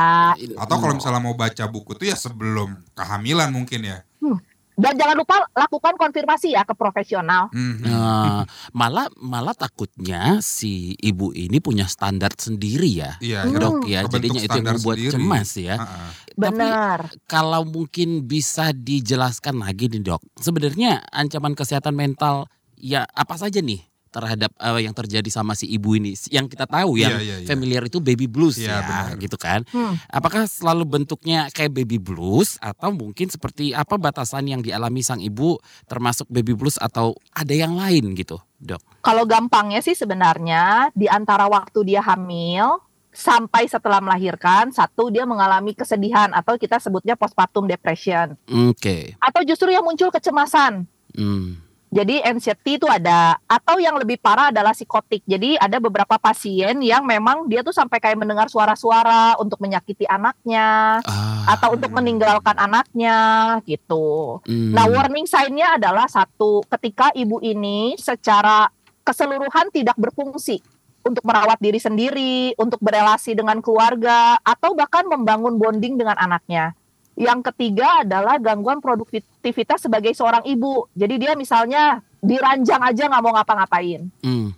Atau 0.61 0.77
kalau 0.85 0.93
misalnya 1.01 1.23
mau 1.25 1.33
baca 1.33 1.65
buku 1.65 1.97
tuh 1.97 2.07
ya 2.13 2.17
sebelum 2.21 2.77
kehamilan 2.93 3.49
mungkin 3.49 3.89
ya. 3.89 4.05
Dan 4.77 4.93
jangan 4.93 5.17
lupa 5.17 5.41
lakukan 5.51 5.97
konfirmasi 5.97 6.53
ya 6.53 6.61
ke 6.63 6.77
profesional. 6.77 7.49
Hmm. 7.49 7.81
Nah, 7.81 8.45
malah 8.71 9.09
malah 9.17 9.57
takutnya 9.57 10.37
si 10.39 10.93
ibu 11.01 11.33
ini 11.33 11.59
punya 11.59 11.89
standar 11.89 12.37
sendiri 12.37 12.85
ya, 12.87 13.17
Iya, 13.19 13.49
Hmm. 13.49 13.57
dok 13.57 13.77
ya. 13.85 14.05
Kebentuk 14.05 14.37
Jadinya 14.37 14.41
itu 14.45 14.53
yang 14.55 14.69
membuat 14.71 14.97
sendiri. 15.01 15.13
cemas 15.17 15.51
ya. 15.57 15.77
Tapi 16.29 16.61
Benar. 16.61 16.99
kalau 17.25 17.65
mungkin 17.65 18.09
bisa 18.23 18.71
dijelaskan 18.71 19.57
lagi 19.57 19.89
nih 19.89 20.05
dok, 20.05 20.21
sebenarnya 20.37 21.01
ancaman 21.09 21.57
kesehatan 21.57 21.97
mental 21.97 22.45
ya 22.77 23.09
apa 23.09 23.41
saja 23.41 23.65
nih 23.65 23.81
terhadap 24.17 24.49
eh, 24.57 24.81
yang 24.89 24.97
terjadi 24.97 25.29
sama 25.29 25.53
si 25.53 25.69
ibu 25.69 25.93
ini? 25.93 26.17
Yang 26.33 26.57
kita 26.57 26.65
tahu 26.65 26.97
yang 26.97 27.21
iya, 27.21 27.45
iya. 27.45 27.47
familiar 27.47 27.85
itu 27.85 28.01
baby 28.01 28.25
blues 28.25 28.57
Iya, 28.57 28.73
ya, 28.73 28.79
benar. 28.81 29.21
gitu 29.21 29.37
kan? 29.37 29.61
Hmm. 29.69 30.01
Apakah 30.09 30.49
selalu 30.49 30.89
bentuknya 30.89 31.53
kayak 31.53 31.77
baby 31.77 32.01
blues 32.01 32.57
atau 32.65 32.89
mungkin 32.97 33.29
seperti 33.29 33.77
apa 33.77 34.01
batasan 34.01 34.49
yang 34.49 34.65
dialami 34.65 35.05
sang 35.05 35.21
ibu 35.21 35.61
termasuk 35.85 36.25
baby 36.33 36.57
blues 36.57 36.81
atau 36.81 37.13
ada 37.37 37.53
yang 37.53 37.77
lain 37.77 38.17
gitu, 38.17 38.41
dok? 38.57 38.81
Kalau 39.05 39.29
gampangnya 39.29 39.85
sih 39.85 39.93
sebenarnya 39.93 40.89
di 40.97 41.05
antara 41.05 41.45
waktu 41.53 41.85
dia 41.85 42.01
hamil 42.01 42.81
sampai 43.17 43.65
setelah 43.65 44.05
melahirkan, 44.05 44.69
satu 44.73 45.09
dia 45.09 45.25
mengalami 45.25 45.73
kesedihan 45.73 46.33
atau 46.37 46.61
kita 46.61 46.77
sebutnya 46.77 47.17
postpartum 47.17 47.65
depression. 47.65 48.37
Oke. 48.45 49.17
Atau 49.17 49.41
justru 49.49 49.73
yang 49.73 49.85
muncul 49.85 50.13
kecemasan. 50.13 50.85
Hmm. 51.17 51.66
Jadi 51.97 52.21
anxiety 52.21 52.77
itu 52.77 52.85
ada 52.85 53.41
atau 53.49 53.81
yang 53.81 53.97
lebih 53.97 54.21
parah 54.21 54.53
adalah 54.53 54.77
psikotik. 54.77 55.25
Jadi 55.25 55.57
ada 55.57 55.81
beberapa 55.81 56.21
pasien 56.21 56.77
yang 56.85 57.09
memang 57.09 57.49
dia 57.49 57.65
tuh 57.65 57.73
sampai 57.73 57.97
kayak 57.97 58.21
mendengar 58.21 58.53
suara-suara 58.53 59.41
untuk 59.41 59.57
menyakiti 59.65 60.05
anaknya 60.05 61.01
Ah, 61.09 61.57
atau 61.57 61.73
untuk 61.73 61.89
meninggalkan 61.97 62.53
anaknya 62.53 63.17
gitu. 63.65 64.45
hmm. 64.45 64.77
Nah, 64.77 64.85
warning 64.93 65.25
sign-nya 65.25 65.81
adalah 65.81 66.05
satu, 66.05 66.61
ketika 66.69 67.09
ibu 67.17 67.41
ini 67.41 67.97
secara 67.97 68.69
keseluruhan 69.01 69.73
tidak 69.73 69.97
berfungsi 69.97 70.61
untuk 71.07 71.23
merawat 71.23 71.63
diri 71.63 71.79
sendiri, 71.79 72.53
untuk 72.59 72.83
berelasi 72.83 73.39
dengan 73.39 73.63
keluarga, 73.63 74.37
atau 74.43 74.75
bahkan 74.75 75.07
membangun 75.07 75.55
bonding 75.57 75.95
dengan 75.95 76.19
anaknya. 76.19 76.75
Yang 77.17 77.49
ketiga 77.53 78.05
adalah 78.05 78.37
gangguan 78.37 78.85
produktivitas 78.85 79.89
sebagai 79.89 80.13
seorang 80.13 80.45
ibu. 80.45 80.85
Jadi 80.93 81.17
dia 81.17 81.33
misalnya 81.33 82.05
diranjang 82.21 82.85
aja 82.85 83.09
nggak 83.09 83.23
mau 83.25 83.33
ngapa-ngapain. 83.33 84.13
Hmm. 84.21 84.53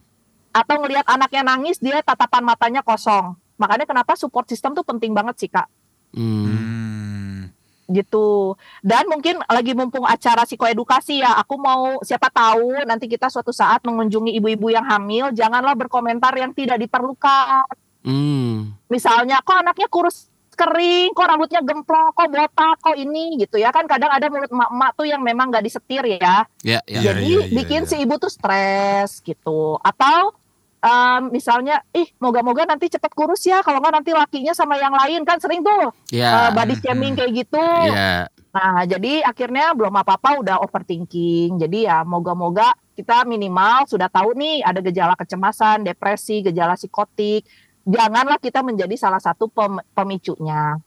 Atau 0.51 0.83
ngelihat 0.83 1.07
anaknya 1.07 1.47
nangis, 1.47 1.79
dia 1.79 2.03
tatapan 2.03 2.43
matanya 2.43 2.83
kosong. 2.83 3.39
Makanya 3.63 3.87
kenapa 3.87 4.19
support 4.19 4.51
system 4.51 4.75
tuh 4.75 4.83
penting 4.83 5.15
banget 5.15 5.39
sih, 5.39 5.51
Kak. 5.51 5.71
Hmm. 6.11 6.51
Hmm. 6.51 7.41
gitu. 7.89 8.59
Dan 8.85 9.09
mungkin 9.09 9.41
lagi 9.49 9.73
mumpung 9.73 10.05
acara 10.05 10.45
psikoedukasi 10.45 11.25
ya, 11.25 11.39
aku 11.41 11.57
mau 11.57 12.03
siapa 12.05 12.29
tahu 12.29 12.85
nanti 12.85 13.09
kita 13.09 13.33
suatu 13.33 13.49
saat 13.55 13.81
mengunjungi 13.87 14.35
ibu-ibu 14.37 14.69
yang 14.69 14.85
hamil, 14.85 15.33
janganlah 15.33 15.73
berkomentar 15.73 16.35
yang 16.37 16.53
tidak 16.53 16.77
diperlukan. 16.83 17.65
Hmm. 18.05 18.77
Misalnya, 18.93 19.41
kok 19.41 19.57
anaknya 19.57 19.89
kurus 19.89 20.29
kering, 20.59 21.15
kok 21.15 21.29
rambutnya 21.31 21.63
gemplok, 21.63 22.11
kok 22.19 22.29
botak, 22.29 22.77
kok 22.83 22.97
ini 22.99 23.39
gitu 23.39 23.63
ya. 23.63 23.71
Kan 23.71 23.87
kadang 23.87 24.11
ada 24.11 24.27
mulut 24.27 24.51
emak-emak 24.51 24.91
tuh 24.99 25.07
yang 25.07 25.23
memang 25.23 25.55
gak 25.55 25.63
disetir 25.63 26.03
ya. 26.03 26.19
Ya, 26.67 26.83
ya. 26.83 26.83
Iya, 26.85 27.01
Jadi 27.15 27.31
iya, 27.31 27.41
iya, 27.47 27.55
bikin 27.55 27.83
iya. 27.87 27.91
si 27.91 27.97
ibu 28.03 28.19
tuh 28.19 28.29
stres 28.29 29.23
gitu. 29.23 29.79
Atau 29.79 30.35
em, 30.83 31.23
misalnya, 31.31 31.87
ih 31.95 32.11
moga-moga 32.19 32.67
nanti 32.67 32.91
cepet 32.91 33.13
kurus 33.15 33.47
ya, 33.47 33.63
kalau 33.63 33.79
nggak 33.79 34.03
nanti 34.03 34.11
lakinya 34.11 34.51
sama 34.51 34.75
yang 34.79 34.95
lain 34.95 35.23
kan 35.23 35.39
sering 35.39 35.63
tuh 35.63 35.95
Ya. 36.11 36.51
eh, 36.51 36.51
body 36.55 36.75
shaming 36.83 37.15
kayak 37.15 37.47
gitu. 37.47 37.67
Ya. 37.95 38.27
Nah, 38.49 38.83
jadi 38.89 39.23
akhirnya 39.23 39.77
belum 39.77 39.93
apa-apa 39.93 40.41
udah 40.43 40.57
overthinking. 40.65 41.61
Jadi 41.63 41.87
ya 41.87 42.03
moga-moga 42.03 42.75
kita 42.99 43.23
minimal 43.29 43.87
sudah 43.87 44.11
tahu 44.11 44.35
nih 44.35 44.65
ada 44.67 44.83
gejala 44.83 45.15
kecemasan, 45.15 45.87
depresi, 45.87 46.43
gejala 46.43 46.75
psikotik. 46.75 47.47
Janganlah 47.85 48.39
kita 48.41 48.61
menjadi 48.65 48.95
salah 48.99 49.23
satu 49.23 49.47
pem- 49.51 49.85
pemicunya. 49.95 50.79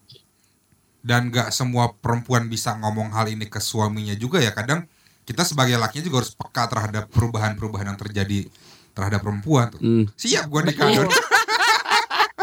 Dan 1.01 1.33
gak 1.33 1.49
semua 1.49 1.93
perempuan 1.97 2.45
bisa 2.45 2.77
ngomong 2.77 3.13
hal 3.13 3.31
ini 3.31 3.49
ke 3.49 3.57
suaminya 3.57 4.13
juga 4.13 4.37
ya. 4.37 4.53
Kadang 4.53 4.85
kita 5.25 5.45
sebagai 5.45 5.77
lakinya 5.77 6.05
juga 6.05 6.17
harus 6.25 6.33
peka 6.33 6.69
terhadap 6.69 7.09
perubahan-perubahan 7.09 7.93
yang 7.93 7.99
terjadi 7.99 8.49
terhadap 8.91 9.23
perempuan 9.23 9.71
tuh. 9.71 9.79
Hmm. 9.79 10.05
Siap 10.19 10.45
gua 10.51 10.61
nikah. 10.67 10.91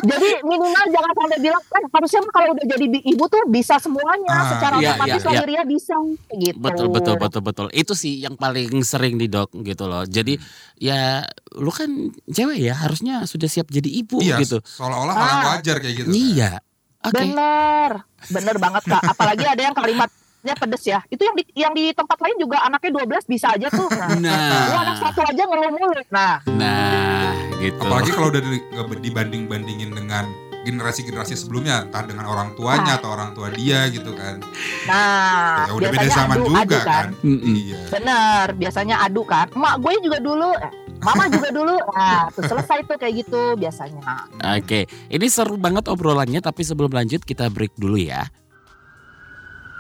Jadi 0.00 0.28
minimal 0.48 0.84
jangan 0.88 1.12
sampai 1.12 1.38
bilang 1.38 1.62
kan 1.64 1.82
harusnya 1.88 2.20
kalau 2.28 2.46
udah 2.52 2.66
jadi 2.68 2.86
ibu 3.04 3.24
tuh 3.26 3.42
bisa 3.48 3.74
semuanya 3.76 4.30
Ah, 4.30 4.46
secara 4.48 4.74
iya, 4.78 4.94
otomatis 4.94 5.12
iya, 5.14 5.24
iya. 5.24 5.30
lahirnya 5.34 5.62
bisa 5.64 5.94
gitu. 6.30 6.56
Betul 6.56 6.86
betul 6.88 7.14
betul 7.16 7.42
betul. 7.42 7.66
Itu 7.70 7.92
sih 7.92 8.18
yang 8.18 8.34
paling 8.34 8.70
sering 8.82 9.16
di 9.16 9.26
dok 9.26 9.50
gitu 9.58 9.84
loh. 9.84 10.04
Jadi 10.04 10.38
ya 10.76 11.24
lu 11.54 11.70
kan 11.70 11.90
cewek 12.24 12.58
ya 12.60 12.74
harusnya 12.76 13.24
sudah 13.24 13.46
siap 13.46 13.66
jadi 13.68 13.88
ibu 13.88 14.20
Iya, 14.20 14.38
gitu. 14.38 14.58
seolah-olah 14.60 15.14
hal 15.14 15.26
yang 15.26 15.40
Ah. 15.40 15.48
wajar 15.56 15.76
kayak 15.78 15.94
gitu. 15.98 16.08
Iya. 16.08 16.52
Oke. 16.98 17.14
Bener, 17.14 17.90
bener 18.26 18.56
banget 18.58 18.82
kak. 18.84 19.02
Apalagi 19.06 19.46
ada 19.46 19.62
yang 19.62 19.74
kalimatnya 19.74 20.27
anaknya 20.48 20.64
pedes 20.64 20.84
ya. 20.86 21.00
Itu 21.06 21.20
yang 21.20 21.36
di 21.36 21.44
yang 21.52 21.72
di 21.76 21.92
tempat 21.92 22.16
lain 22.16 22.36
juga 22.40 22.64
anaknya 22.64 23.04
12 23.04 23.28
bisa 23.28 23.52
aja 23.52 23.68
tuh. 23.68 23.88
Nah, 23.98 24.16
Nah. 24.18 24.72
lu 24.72 24.76
anak 24.78 24.96
satu 24.98 25.20
aja 25.20 25.42
ngeluh 25.44 25.70
mulu. 25.70 26.00
Nah, 26.08 26.40
Nah, 26.48 27.28
gitu. 27.60 27.76
Apalagi 27.78 28.10
kalau 28.10 28.28
udah 28.30 28.40
di- 28.40 28.64
dibanding-bandingin 29.04 29.90
dengan 29.92 30.24
generasi-generasi 30.58 31.34
sebelumnya, 31.34 31.84
entah 31.84 32.04
dengan 32.04 32.24
orang 32.24 32.52
tuanya 32.52 32.96
atau 32.96 33.08
orang 33.10 33.32
tua 33.32 33.48
dia 33.48 33.88
gitu 33.88 34.12
kan. 34.12 34.40
nah 34.84 35.64
ya 35.64 35.72
udah 35.72 35.88
beda 35.88 36.08
zaman 36.08 36.36
adu, 36.36 36.44
juga 36.46 36.60
adu 36.60 36.78
kan. 36.82 37.06
Mm-mm. 37.20 37.54
Iya. 37.54 37.80
Bener, 37.88 38.46
biasanya 38.54 38.96
adu 39.00 39.22
kan. 39.24 39.46
Mak 39.52 39.74
gue 39.78 39.92
juga 40.02 40.18
dulu, 40.18 40.48
eh, 40.56 40.72
mama 40.98 41.24
juga 41.28 41.48
dulu. 41.50 41.76
Nah, 41.90 42.28
tuh 42.32 42.44
selesai 42.44 42.84
tuh 42.84 42.96
kayak 42.96 43.14
gitu 43.18 43.54
biasanya. 43.54 44.28
Oke, 44.56 44.80
ini 45.08 45.26
seru 45.28 45.56
banget 45.56 45.88
obrolannya 45.88 46.40
tapi 46.40 46.60
sebelum 46.62 46.90
lanjut 46.90 47.22
kita 47.22 47.48
break 47.48 47.72
dulu 47.74 47.96
ya. 47.96 48.28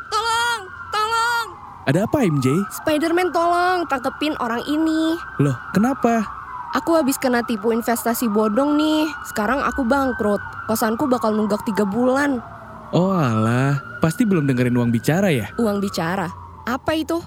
Tolong, 0.08 0.60
tolong. 0.88 1.46
Ada 1.88 2.04
apa 2.04 2.20
MJ? 2.20 2.52
Spiderman 2.68 3.32
tolong 3.32 3.88
tangkepin 3.88 4.36
orang 4.44 4.60
ini. 4.68 5.16
Loh, 5.40 5.56
kenapa? 5.72 6.20
Aku 6.76 6.92
habis 6.92 7.16
kena 7.16 7.40
tipu 7.40 7.72
investasi 7.72 8.28
bodong 8.28 8.76
nih. 8.76 9.08
Sekarang 9.24 9.64
aku 9.64 9.88
bangkrut. 9.88 10.36
Kosanku 10.68 11.08
bakal 11.08 11.32
nunggak 11.32 11.64
tiga 11.64 11.88
bulan. 11.88 12.44
Oh 12.92 13.16
alah, 13.16 13.80
pasti 14.04 14.28
belum 14.28 14.44
dengerin 14.44 14.76
uang 14.76 14.92
bicara 14.92 15.32
ya? 15.32 15.48
Uang 15.56 15.80
bicara. 15.80 16.28
Apa 16.68 16.92
itu? 16.92 17.24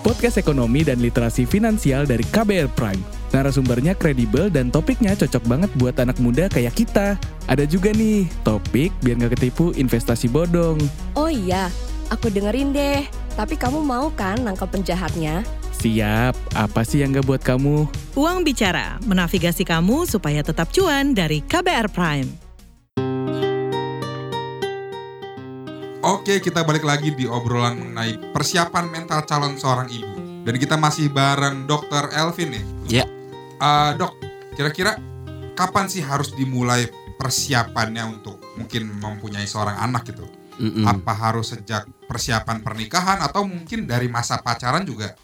Podcast 0.00 0.40
ekonomi 0.40 0.80
dan 0.80 1.04
literasi 1.04 1.44
finansial 1.44 2.08
dari 2.08 2.24
KBR 2.24 2.72
Prime. 2.72 3.04
Narasumbernya 3.36 3.92
kredibel 3.92 4.48
dan 4.48 4.72
topiknya 4.72 5.12
cocok 5.12 5.44
banget 5.44 5.68
buat 5.76 5.92
anak 6.00 6.16
muda 6.24 6.48
kayak 6.48 6.72
kita. 6.72 7.20
Ada 7.44 7.68
juga 7.68 7.92
nih, 7.92 8.32
topik 8.48 8.96
biar 9.04 9.20
nggak 9.20 9.36
ketipu 9.36 9.76
investasi 9.76 10.32
bodong. 10.32 10.80
Oh 11.12 11.28
iya, 11.28 11.68
aku 12.08 12.32
dengerin 12.32 12.72
deh. 12.72 13.27
Tapi 13.38 13.54
kamu 13.54 13.86
mau 13.86 14.10
kan 14.18 14.34
nangkep 14.42 14.66
penjahatnya? 14.66 15.46
Siap, 15.78 16.58
apa 16.58 16.82
sih 16.82 17.06
yang 17.06 17.14
nggak 17.14 17.22
buat 17.22 17.38
kamu? 17.38 17.86
Uang 18.18 18.42
Bicara, 18.42 18.98
menavigasi 19.06 19.62
kamu 19.62 20.10
supaya 20.10 20.42
tetap 20.42 20.74
cuan 20.74 21.14
dari 21.14 21.38
KBR 21.46 21.86
Prime. 21.94 22.26
Oke, 26.02 26.42
kita 26.42 26.66
balik 26.66 26.82
lagi 26.82 27.14
di 27.14 27.30
obrolan 27.30 27.78
mengenai 27.78 28.34
persiapan 28.34 28.90
mental 28.90 29.22
calon 29.22 29.54
seorang 29.54 29.86
ibu. 29.86 30.42
Dan 30.42 30.58
kita 30.58 30.74
masih 30.74 31.06
bareng 31.06 31.70
Dr. 31.70 32.10
Elvin 32.18 32.58
nih. 32.58 32.64
Ya. 32.90 33.04
Eh, 33.62 33.90
dok, 33.94 34.18
kira-kira 34.58 34.98
kapan 35.54 35.86
sih 35.86 36.02
harus 36.02 36.34
dimulai 36.34 36.90
persiapannya 37.14 38.18
untuk 38.18 38.42
mungkin 38.58 38.98
mempunyai 38.98 39.46
seorang 39.46 39.78
anak 39.78 40.10
gitu? 40.10 40.26
Mm-mm. 40.58 40.84
Apa 40.84 41.14
harus 41.14 41.54
sejak 41.54 41.86
persiapan 42.10 42.60
pernikahan 42.60 43.22
atau 43.22 43.46
mungkin 43.46 43.86
dari 43.86 44.10
masa 44.10 44.42
pacaran 44.42 44.82
juga 44.82 45.14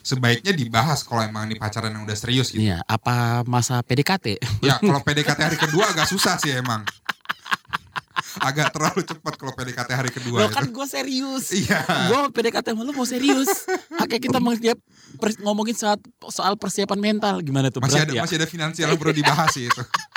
sebaiknya 0.00 0.50
dibahas 0.50 1.06
kalau 1.06 1.22
emang 1.22 1.46
ini 1.46 1.54
pacaran 1.54 1.92
yang 1.94 2.02
udah 2.02 2.16
serius 2.18 2.50
gitu. 2.50 2.64
Iya, 2.66 2.82
apa 2.84 3.46
masa 3.46 3.78
PDKT? 3.86 4.40
Ya 4.64 4.82
kalau 4.82 5.00
PDKT 5.06 5.38
hari 5.38 5.58
kedua 5.60 5.92
agak 5.92 6.10
susah 6.10 6.40
sih 6.40 6.50
emang. 6.50 6.82
Agak 8.40 8.70
terlalu 8.70 9.02
cepat 9.02 9.34
kalau 9.34 9.50
PDKT 9.58 9.90
hari 9.90 10.10
kedua 10.14 10.46
Lo 10.46 10.48
kan 10.54 10.70
gue 10.70 10.86
serius. 10.86 11.50
Iya. 11.50 11.82
Gue 12.06 12.20
PDKT 12.30 12.72
sama 12.72 12.86
lu 12.86 12.94
mau 12.94 13.02
serius. 13.02 13.66
Oke 13.98 14.22
kita 14.22 14.38
per- 15.20 15.40
ngomongin 15.42 15.74
soal, 15.74 15.98
soal 16.30 16.54
persiapan 16.54 16.98
mental 16.98 17.42
gimana 17.42 17.74
tuh 17.74 17.82
Masih 17.82 18.00
berat 18.00 18.06
ada 18.06 18.14
ya? 18.14 18.22
masih 18.22 18.36
ada 18.38 18.46
finansial 18.46 18.86
yang 18.90 19.00
perlu 19.00 19.14
dibahas 19.14 19.50
sih 19.50 19.66
itu. 19.66 19.82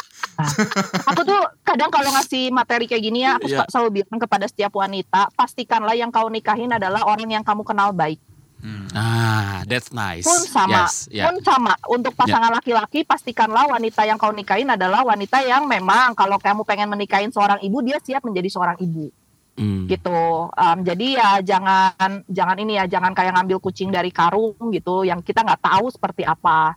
Aku 1.14 1.22
tuh 1.24 1.42
kadang 1.62 1.90
kalau 1.94 2.10
ngasih 2.14 2.50
materi 2.50 2.86
kayak 2.90 3.04
gini 3.04 3.26
ya, 3.26 3.38
aku 3.38 3.48
suka 3.50 3.66
selalu 3.70 4.02
bilang 4.02 4.20
kepada 4.20 4.46
setiap 4.50 4.74
wanita, 4.74 5.30
pastikanlah 5.38 5.94
yang 5.94 6.10
kau 6.10 6.28
nikahin 6.30 6.74
adalah 6.74 7.06
orang 7.06 7.30
yang 7.30 7.46
kamu 7.46 7.62
kenal 7.66 7.94
baik. 7.94 8.18
Hmm. 8.64 8.88
Ah, 8.96 9.60
that's 9.68 9.92
nice. 9.92 10.24
Pun 10.24 10.40
sama, 10.48 10.88
Yes, 10.88 11.12
ya. 11.12 11.28
pun 11.28 11.44
sama. 11.44 11.76
Untuk 11.92 12.16
pasangan 12.16 12.48
laki-laki, 12.48 13.04
pastikanlah 13.04 13.68
wanita 13.68 14.08
yang 14.08 14.16
kau 14.16 14.32
nikahin 14.32 14.72
adalah 14.72 15.04
wanita 15.04 15.44
yang 15.44 15.68
memang 15.68 16.16
kalau 16.16 16.40
kamu 16.40 16.64
pengen 16.64 16.88
menikahin 16.88 17.28
seorang 17.28 17.60
ibu, 17.60 17.84
dia 17.84 18.00
siap 18.00 18.24
menjadi 18.24 18.48
seorang 18.48 18.80
ibu. 18.80 19.12
Hmm. 19.54 19.86
gitu. 19.86 20.50
Em, 20.58 20.82
jadi 20.82 21.08
ya 21.14 21.30
jangan 21.46 22.26
jangan 22.26 22.58
ini 22.58 22.74
ya 22.82 22.90
jangan 22.90 23.14
kayak 23.14 23.38
ngambil 23.38 23.62
kucing 23.62 23.94
dari 23.94 24.10
karung 24.10 24.58
gitu 24.74 25.06
yang 25.06 25.22
kita 25.22 25.46
nggak 25.46 25.62
tahu 25.62 25.94
seperti 25.94 26.26
apa. 26.26 26.74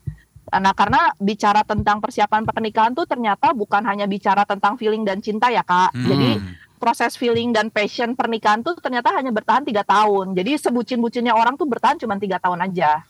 Nah 0.46 0.74
karena 0.78 1.10
bicara 1.18 1.66
tentang 1.66 1.98
persiapan 1.98 2.46
pernikahan 2.46 2.94
tuh 2.94 3.02
ternyata 3.02 3.50
bukan 3.50 3.82
hanya 3.82 4.06
bicara 4.06 4.46
tentang 4.46 4.78
feeling 4.78 5.02
dan 5.02 5.18
cinta 5.18 5.50
ya 5.50 5.66
kak. 5.66 5.90
Hmm. 5.90 6.06
Jadi 6.06 6.30
proses 6.78 7.18
feeling 7.18 7.50
dan 7.50 7.72
passion 7.72 8.14
pernikahan 8.14 8.62
tuh 8.62 8.78
ternyata 8.78 9.10
hanya 9.16 9.34
bertahan 9.34 9.66
tiga 9.66 9.82
tahun. 9.82 10.38
Jadi 10.38 10.60
sebucin-bucinnya 10.60 11.34
orang 11.34 11.58
tuh 11.58 11.66
bertahan 11.66 11.98
cuma 11.98 12.14
tiga 12.20 12.38
tahun 12.38 12.62
aja. 12.62 13.02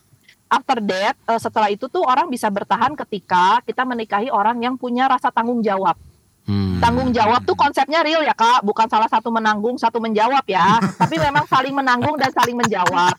After 0.46 0.78
that, 0.78 1.18
eh, 1.18 1.40
setelah 1.42 1.68
itu 1.74 1.90
tuh 1.90 2.06
orang 2.06 2.30
bisa 2.30 2.46
bertahan 2.46 2.94
ketika 2.94 3.60
kita 3.66 3.82
menikahi 3.82 4.30
orang 4.30 4.62
yang 4.62 4.78
punya 4.78 5.10
rasa 5.10 5.28
tanggung 5.34 5.60
jawab. 5.60 5.98
Hmm. 6.46 6.78
Tanggung 6.78 7.10
jawab 7.10 7.42
tuh 7.42 7.58
konsepnya 7.58 8.06
real 8.06 8.22
ya 8.22 8.30
kak, 8.30 8.62
bukan 8.62 8.86
salah 8.86 9.10
satu 9.10 9.34
menanggung, 9.34 9.74
satu 9.74 9.98
menjawab 9.98 10.46
ya. 10.46 10.78
Tapi 11.02 11.18
memang 11.18 11.44
saling 11.50 11.74
menanggung 11.74 12.14
dan 12.14 12.30
saling 12.30 12.54
menjawab. 12.54 13.18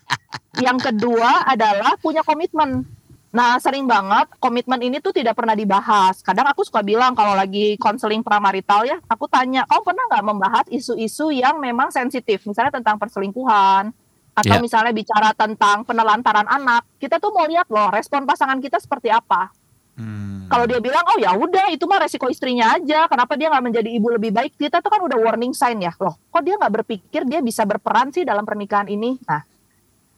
Yang 0.58 0.89
kedua 0.89 1.44
adalah 1.44 2.00
punya 2.00 2.24
komitmen. 2.24 2.88
Nah 3.28 3.60
sering 3.60 3.84
banget 3.84 4.32
komitmen 4.40 4.80
ini 4.80 5.04
tuh 5.04 5.12
tidak 5.12 5.36
pernah 5.36 5.54
dibahas. 5.54 6.24
Kadang 6.24 6.48
aku 6.48 6.63
suka 6.63 6.80
bilang 6.80 7.12
kalau 7.12 7.36
lagi 7.36 7.76
konseling 7.76 8.24
pramarital 8.24 8.88
ya, 8.88 8.98
aku 9.06 9.28
tanya, 9.28 9.68
kamu 9.68 9.82
pernah 9.84 10.04
nggak 10.10 10.24
membahas 10.24 10.66
isu-isu 10.72 11.30
yang 11.36 11.60
memang 11.60 11.92
sensitif, 11.92 12.48
misalnya 12.48 12.80
tentang 12.80 12.96
perselingkuhan, 12.96 13.92
atau 14.38 14.56
Ya. 14.56 14.62
misalnya 14.62 14.94
bicara 14.94 15.34
tentang 15.34 15.82
penelantaran 15.82 16.46
anak. 16.46 16.86
Kita 17.02 17.18
tuh 17.18 17.34
mau 17.34 17.50
lihat 17.50 17.68
loh 17.68 17.90
respon 17.90 18.24
pasangan 18.24 18.62
kita 18.62 18.78
seperti 18.78 19.10
apa. 19.10 19.50
Hmm. 19.98 20.46
Kalau 20.46 20.70
dia 20.70 20.78
bilang, 20.78 21.02
oh 21.10 21.18
ya 21.18 21.34
udah 21.34 21.74
itu 21.74 21.90
mah 21.90 22.06
resiko 22.06 22.30
istrinya 22.30 22.78
aja. 22.78 23.10
Kenapa 23.10 23.34
dia 23.34 23.50
nggak 23.50 23.66
menjadi 23.66 23.90
ibu 23.90 24.08
lebih 24.13 24.30
baik? 24.30 24.54
Kita 24.56 24.78
tuh 24.80 24.94
kan 24.94 25.02
udah 25.02 25.18
warning 25.18 25.58
sign 25.58 25.82
ya. 25.82 25.92
Loh, 25.98 26.16
kok 26.30 26.46
dia 26.46 26.54
nggak 26.54 26.70
berpikir 26.70 27.26
dia 27.26 27.42
bisa 27.42 27.66
berperan 27.66 28.13
sih 28.13 28.22
dalam 28.22 28.46
pernikahan 28.46 28.88
ini? 28.88 29.18
Nah, 29.26 29.42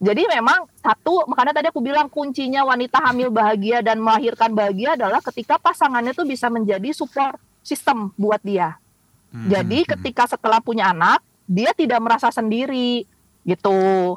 jadi 0.00 0.24
memang 0.24 0.64
satu, 0.80 1.28
makanya 1.28 1.60
tadi 1.60 1.68
aku 1.68 1.84
bilang 1.84 2.08
kuncinya 2.08 2.64
wanita 2.64 3.04
hamil 3.04 3.28
bahagia 3.28 3.84
dan 3.84 4.00
melahirkan 4.00 4.56
bahagia 4.56 4.96
adalah 4.96 5.20
ketika 5.20 5.60
pasangannya 5.60 6.16
tuh 6.16 6.24
bisa 6.24 6.48
menjadi 6.48 6.88
support 6.96 7.36
system 7.60 8.08
buat 8.16 8.40
dia. 8.40 8.80
Hmm. 9.28 9.52
Jadi 9.52 9.84
ketika 9.84 10.24
setelah 10.24 10.56
punya 10.64 10.88
anak, 10.96 11.20
dia 11.44 11.76
tidak 11.76 12.00
merasa 12.00 12.32
sendiri 12.32 13.04
gitu. 13.44 14.16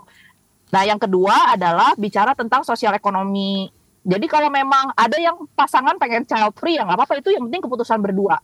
Nah, 0.72 0.84
yang 0.88 0.98
kedua 0.98 1.52
adalah 1.52 1.92
bicara 2.00 2.32
tentang 2.32 2.64
sosial 2.64 2.96
ekonomi. 2.96 3.68
Jadi 4.08 4.26
kalau 4.32 4.48
memang 4.48 4.96
ada 4.96 5.20
yang 5.20 5.36
pasangan 5.52 6.00
pengen 6.00 6.24
child 6.24 6.56
free 6.56 6.80
ya 6.80 6.88
nggak 6.88 6.96
apa-apa 6.96 7.20
itu 7.20 7.36
yang 7.36 7.44
penting 7.52 7.60
keputusan 7.60 8.00
berdua. 8.00 8.40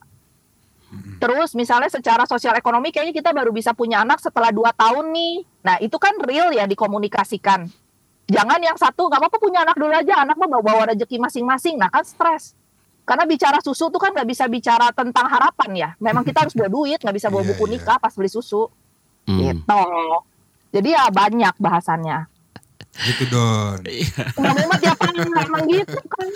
Terus 1.20 1.52
misalnya 1.52 1.92
secara 1.92 2.24
sosial 2.24 2.56
ekonomi 2.56 2.96
kayaknya 2.96 3.12
kita 3.12 3.36
baru 3.36 3.52
bisa 3.52 3.76
punya 3.76 4.08
anak 4.08 4.24
setelah 4.24 4.56
dua 4.56 4.72
tahun 4.72 5.12
nih. 5.12 5.36
Nah 5.68 5.76
itu 5.84 6.00
kan 6.00 6.16
real 6.24 6.56
ya 6.56 6.64
dikomunikasikan. 6.64 7.68
Jangan 8.30 8.60
yang 8.64 8.80
satu 8.80 9.12
nggak 9.12 9.20
apa-apa 9.20 9.38
punya 9.42 9.68
anak 9.68 9.76
dulu 9.76 9.92
aja, 9.92 10.24
anak 10.24 10.40
mah 10.40 10.48
bawa, 10.48 10.96
rezeki 10.96 11.20
masing-masing. 11.20 11.76
Nah 11.76 11.92
kan 11.92 12.08
stres. 12.08 12.56
Karena 13.04 13.26
bicara 13.26 13.58
susu 13.60 13.90
tuh 13.90 13.98
kan 13.98 14.14
nggak 14.14 14.30
bisa 14.30 14.46
bicara 14.46 14.94
tentang 14.96 15.26
harapan 15.28 15.70
ya. 15.76 15.90
Memang 15.98 16.22
kita 16.24 16.46
harus 16.46 16.54
bawa 16.54 16.70
duit, 16.72 17.02
nggak 17.02 17.16
bisa 17.18 17.28
bawa 17.34 17.42
Iya, 17.42 17.50
buku 17.52 17.64
iya. 17.68 17.74
nikah 17.76 17.98
pas 17.98 18.14
beli 18.14 18.30
susu. 18.30 18.70
Hmm. 19.26 19.40
Gitu. 19.42 19.84
Jadi 20.70 20.90
ya 20.94 21.10
banyak 21.10 21.58
bahasannya. 21.58 22.29
Gitu 22.95 23.23
Don. 23.30 23.80
Nggak 23.80 24.54
memang 24.58 24.78
tiap 24.82 24.97
hari 24.99 25.19
emang 25.23 25.63
gitu 25.65 25.99
kan. 26.04 26.28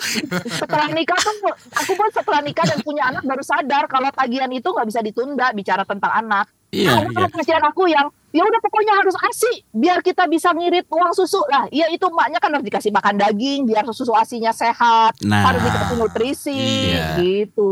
Setelah 0.48 0.88
nikah 0.90 1.18
tuh, 1.18 1.36
aku 1.74 1.92
pun 1.92 2.08
setelah 2.08 2.40
nikah 2.40 2.64
dan 2.64 2.80
punya 2.80 3.10
anak 3.10 3.22
baru 3.22 3.42
sadar 3.42 3.84
kalau 3.84 4.08
tagihan 4.10 4.48
itu 4.48 4.64
nggak 4.64 4.88
bisa 4.88 5.00
ditunda 5.00 5.52
bicara 5.52 5.84
tentang 5.84 6.14
anak. 6.14 6.48
Iya, 6.74 6.90
Nah, 6.90 7.06
iya. 7.06 7.30
pasien 7.30 7.62
aku 7.62 7.86
yang 7.86 8.10
ya 8.34 8.42
udah 8.42 8.60
pokoknya 8.60 8.98
harus 8.98 9.14
ASI 9.14 9.62
biar 9.70 10.02
kita 10.02 10.26
bisa 10.26 10.50
ngirit 10.50 10.90
uang 10.90 11.14
susu 11.14 11.38
lah. 11.46 11.70
Iya 11.70 11.86
itu 11.88 12.02
emaknya 12.02 12.42
kan 12.42 12.50
harus 12.50 12.66
dikasih 12.66 12.90
makan 12.90 13.14
daging 13.14 13.62
biar 13.62 13.86
susu 13.86 14.10
asinya 14.10 14.50
sehat, 14.50 15.14
Nah. 15.22 15.44
harus 15.46 15.62
dikasih 15.62 15.96
nutrisi 16.00 16.58
Iya. 16.90 17.14
gitu. 17.22 17.70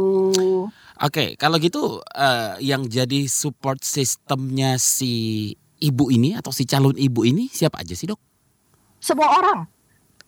Oke, 1.02 1.34
kalau 1.34 1.58
gitu 1.58 1.98
eh, 2.14 2.62
yang 2.62 2.86
jadi 2.86 3.26
support 3.26 3.82
sistemnya 3.82 4.78
si 4.78 5.50
ibu 5.82 6.14
ini 6.14 6.38
atau 6.38 6.54
si 6.54 6.62
calon 6.62 6.94
ibu 6.94 7.26
ini 7.26 7.50
siapa 7.50 7.82
aja 7.82 7.90
sih 7.90 8.06
dok? 8.06 8.22
Semua 9.02 9.34
orang 9.34 9.66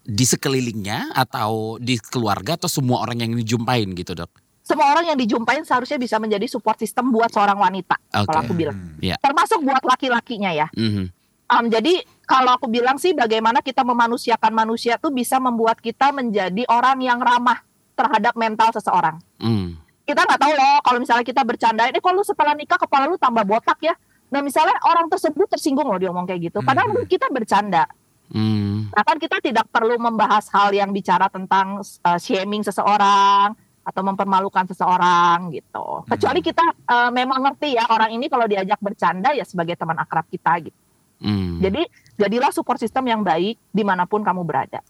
Di 0.05 0.27
sekelilingnya 0.27 1.15
atau 1.15 1.81
di 1.81 1.97
keluarga 1.97 2.59
atau 2.59 2.69
semua 2.69 3.01
orang 3.01 3.23
yang 3.25 3.33
dijumpain 3.39 3.87
gitu 3.95 4.13
dok? 4.13 4.45
semua 4.65 4.97
orang 4.97 5.13
yang 5.13 5.19
dijumpain 5.21 5.61
seharusnya 5.61 6.01
bisa 6.01 6.17
menjadi 6.17 6.49
support 6.49 6.81
system 6.81 7.13
buat 7.13 7.29
seorang 7.29 7.61
wanita 7.61 8.01
Oke. 8.01 8.25
kalau 8.25 8.41
aku 8.49 8.57
bilang. 8.57 8.73
Hmm. 8.73 8.97
Ya. 8.97 9.21
Termasuk 9.21 9.61
buat 9.61 9.85
laki-lakinya 9.85 10.57
ya. 10.57 10.73
Mhm. 10.73 11.13
Um, 11.45 11.65
jadi 11.69 12.01
kalau 12.25 12.57
aku 12.57 12.73
bilang 12.73 12.97
sih 12.97 13.13
bagaimana 13.13 13.61
kita 13.61 13.85
memanusiakan 13.85 14.57
manusia 14.57 14.97
tuh 14.97 15.13
bisa 15.13 15.37
membuat 15.37 15.85
kita 15.85 16.09
menjadi 16.17 16.65
orang 16.73 16.97
yang 17.05 17.21
ramah 17.21 17.61
terhadap 17.93 18.33
mental 18.41 18.73
seseorang. 18.73 19.21
Hmm. 19.37 19.77
Kita 20.09 20.25
nggak 20.25 20.41
tahu 20.41 20.53
loh 20.57 20.81
kalau 20.81 20.99
misalnya 20.99 21.29
kita 21.29 21.45
bercanda, 21.45 21.85
ini 21.85 22.01
kalau 22.01 22.21
lu 22.21 22.25
setelah 22.25 22.57
nikah 22.57 22.81
kepala 22.81 23.05
lu 23.05 23.21
tambah 23.21 23.45
botak 23.45 23.77
ya. 23.85 23.93
Nah 24.33 24.41
misalnya 24.41 24.81
orang 24.89 25.13
tersebut 25.13 25.45
tersinggung 25.45 25.85
loh 25.85 26.01
dia 26.01 26.09
ngomong 26.09 26.25
kayak 26.25 26.49
gitu. 26.49 26.65
Padahal 26.65 26.89
Hmm. 26.89 26.97
menurut 26.97 27.09
kita 27.13 27.29
bercanda. 27.29 27.85
Hmm. 28.33 28.89
Nah 28.89 29.05
kan 29.05 29.21
kita 29.21 29.43
tidak 29.45 29.69
perlu 29.69 30.01
membahas 30.01 30.49
hal 30.53 30.73
yang 30.73 30.91
bicara 30.95 31.29
tentang 31.29 31.85
uh, 31.85 32.19
shaming 32.19 32.65
seseorang 32.65 33.53
atau 33.85 34.01
mempermalukan 34.01 34.65
seseorang 34.65 35.53
gitu. 35.53 36.09
Kecuali 36.09 36.41
kita 36.41 36.65
uh, 36.89 37.11
memang 37.13 37.45
ngerti 37.45 37.77
ya 37.77 37.85
orang 37.93 38.17
ini 38.17 38.33
kalau 38.33 38.49
diajak 38.49 38.81
bercanda 38.81 39.37
ya 39.37 39.45
sebagai 39.45 39.77
teman 39.77 40.01
akrab 40.01 40.25
kita 40.33 40.57
gitu. 40.65 40.81
Hmm. 41.21 41.61
Jadi 41.61 41.85
jadilah 42.17 42.51
support 42.51 42.81
system 42.81 43.07
yang 43.13 43.21
baik 43.21 43.61
di 43.71 43.83
mana 43.85 44.09
pun 44.09 44.25
kamu 44.25 44.43
berada. 44.43 44.81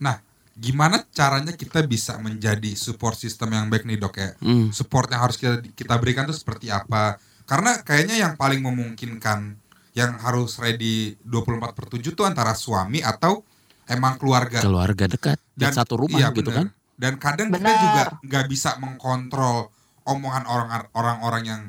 Nah, 0.00 0.18
gimana 0.56 1.04
caranya 1.12 1.52
kita 1.54 1.84
bisa 1.84 2.16
menjadi 2.18 2.72
support 2.74 3.14
system 3.20 3.52
yang 3.52 3.68
baik 3.68 3.84
nih 3.84 4.00
dok 4.00 4.14
ya? 4.16 4.30
Hmm. 4.40 4.72
Support 4.72 5.12
yang 5.12 5.20
harus 5.24 5.36
kita 5.36 5.60
kita 5.76 5.94
berikan 6.00 6.24
tuh 6.24 6.36
seperti 6.36 6.72
apa? 6.72 7.20
Karena 7.44 7.76
kayaknya 7.84 8.16
yang 8.24 8.34
paling 8.40 8.64
memungkinkan 8.64 9.63
yang 9.94 10.18
harus 10.18 10.58
ready 10.58 11.14
24 11.22 11.70
per 11.72 11.86
7 11.88 12.02
tuh 12.12 12.26
antara 12.26 12.52
suami 12.52 12.98
atau 12.98 13.46
emang 13.86 14.18
keluarga. 14.18 14.58
keluarga 14.58 15.06
dekat 15.06 15.38
dan 15.54 15.70
satu 15.70 15.94
rumah 15.96 16.18
iya, 16.18 16.28
gitu 16.34 16.50
bener. 16.50 16.66
kan 16.66 16.68
Dan 16.94 17.18
kadang 17.18 17.50
kita 17.50 17.58
Benar. 17.58 17.78
juga 17.80 18.02
nggak 18.22 18.44
bisa 18.46 18.70
mengkontrol 18.78 19.66
omongan 20.04 20.44
orang 20.46 20.68
orang-orang 20.94 21.42
yang 21.42 21.62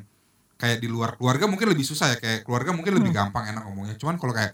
kayak 0.55 0.77
di 0.77 0.85
luar 0.85 1.17
keluarga 1.17 1.49
mungkin 1.49 1.65
lebih 1.67 1.81
susah 1.81 2.13
ya 2.13 2.17
kayak 2.17 2.45
keluarga 2.45 2.69
mungkin 2.71 2.93
lebih 2.93 3.09
Hmm. 3.09 3.29
gampang 3.29 3.49
enak 3.49 3.65
ngomongnya. 3.65 3.97
Cuman 3.97 4.15
kalau 4.15 4.31
kayak 4.31 4.53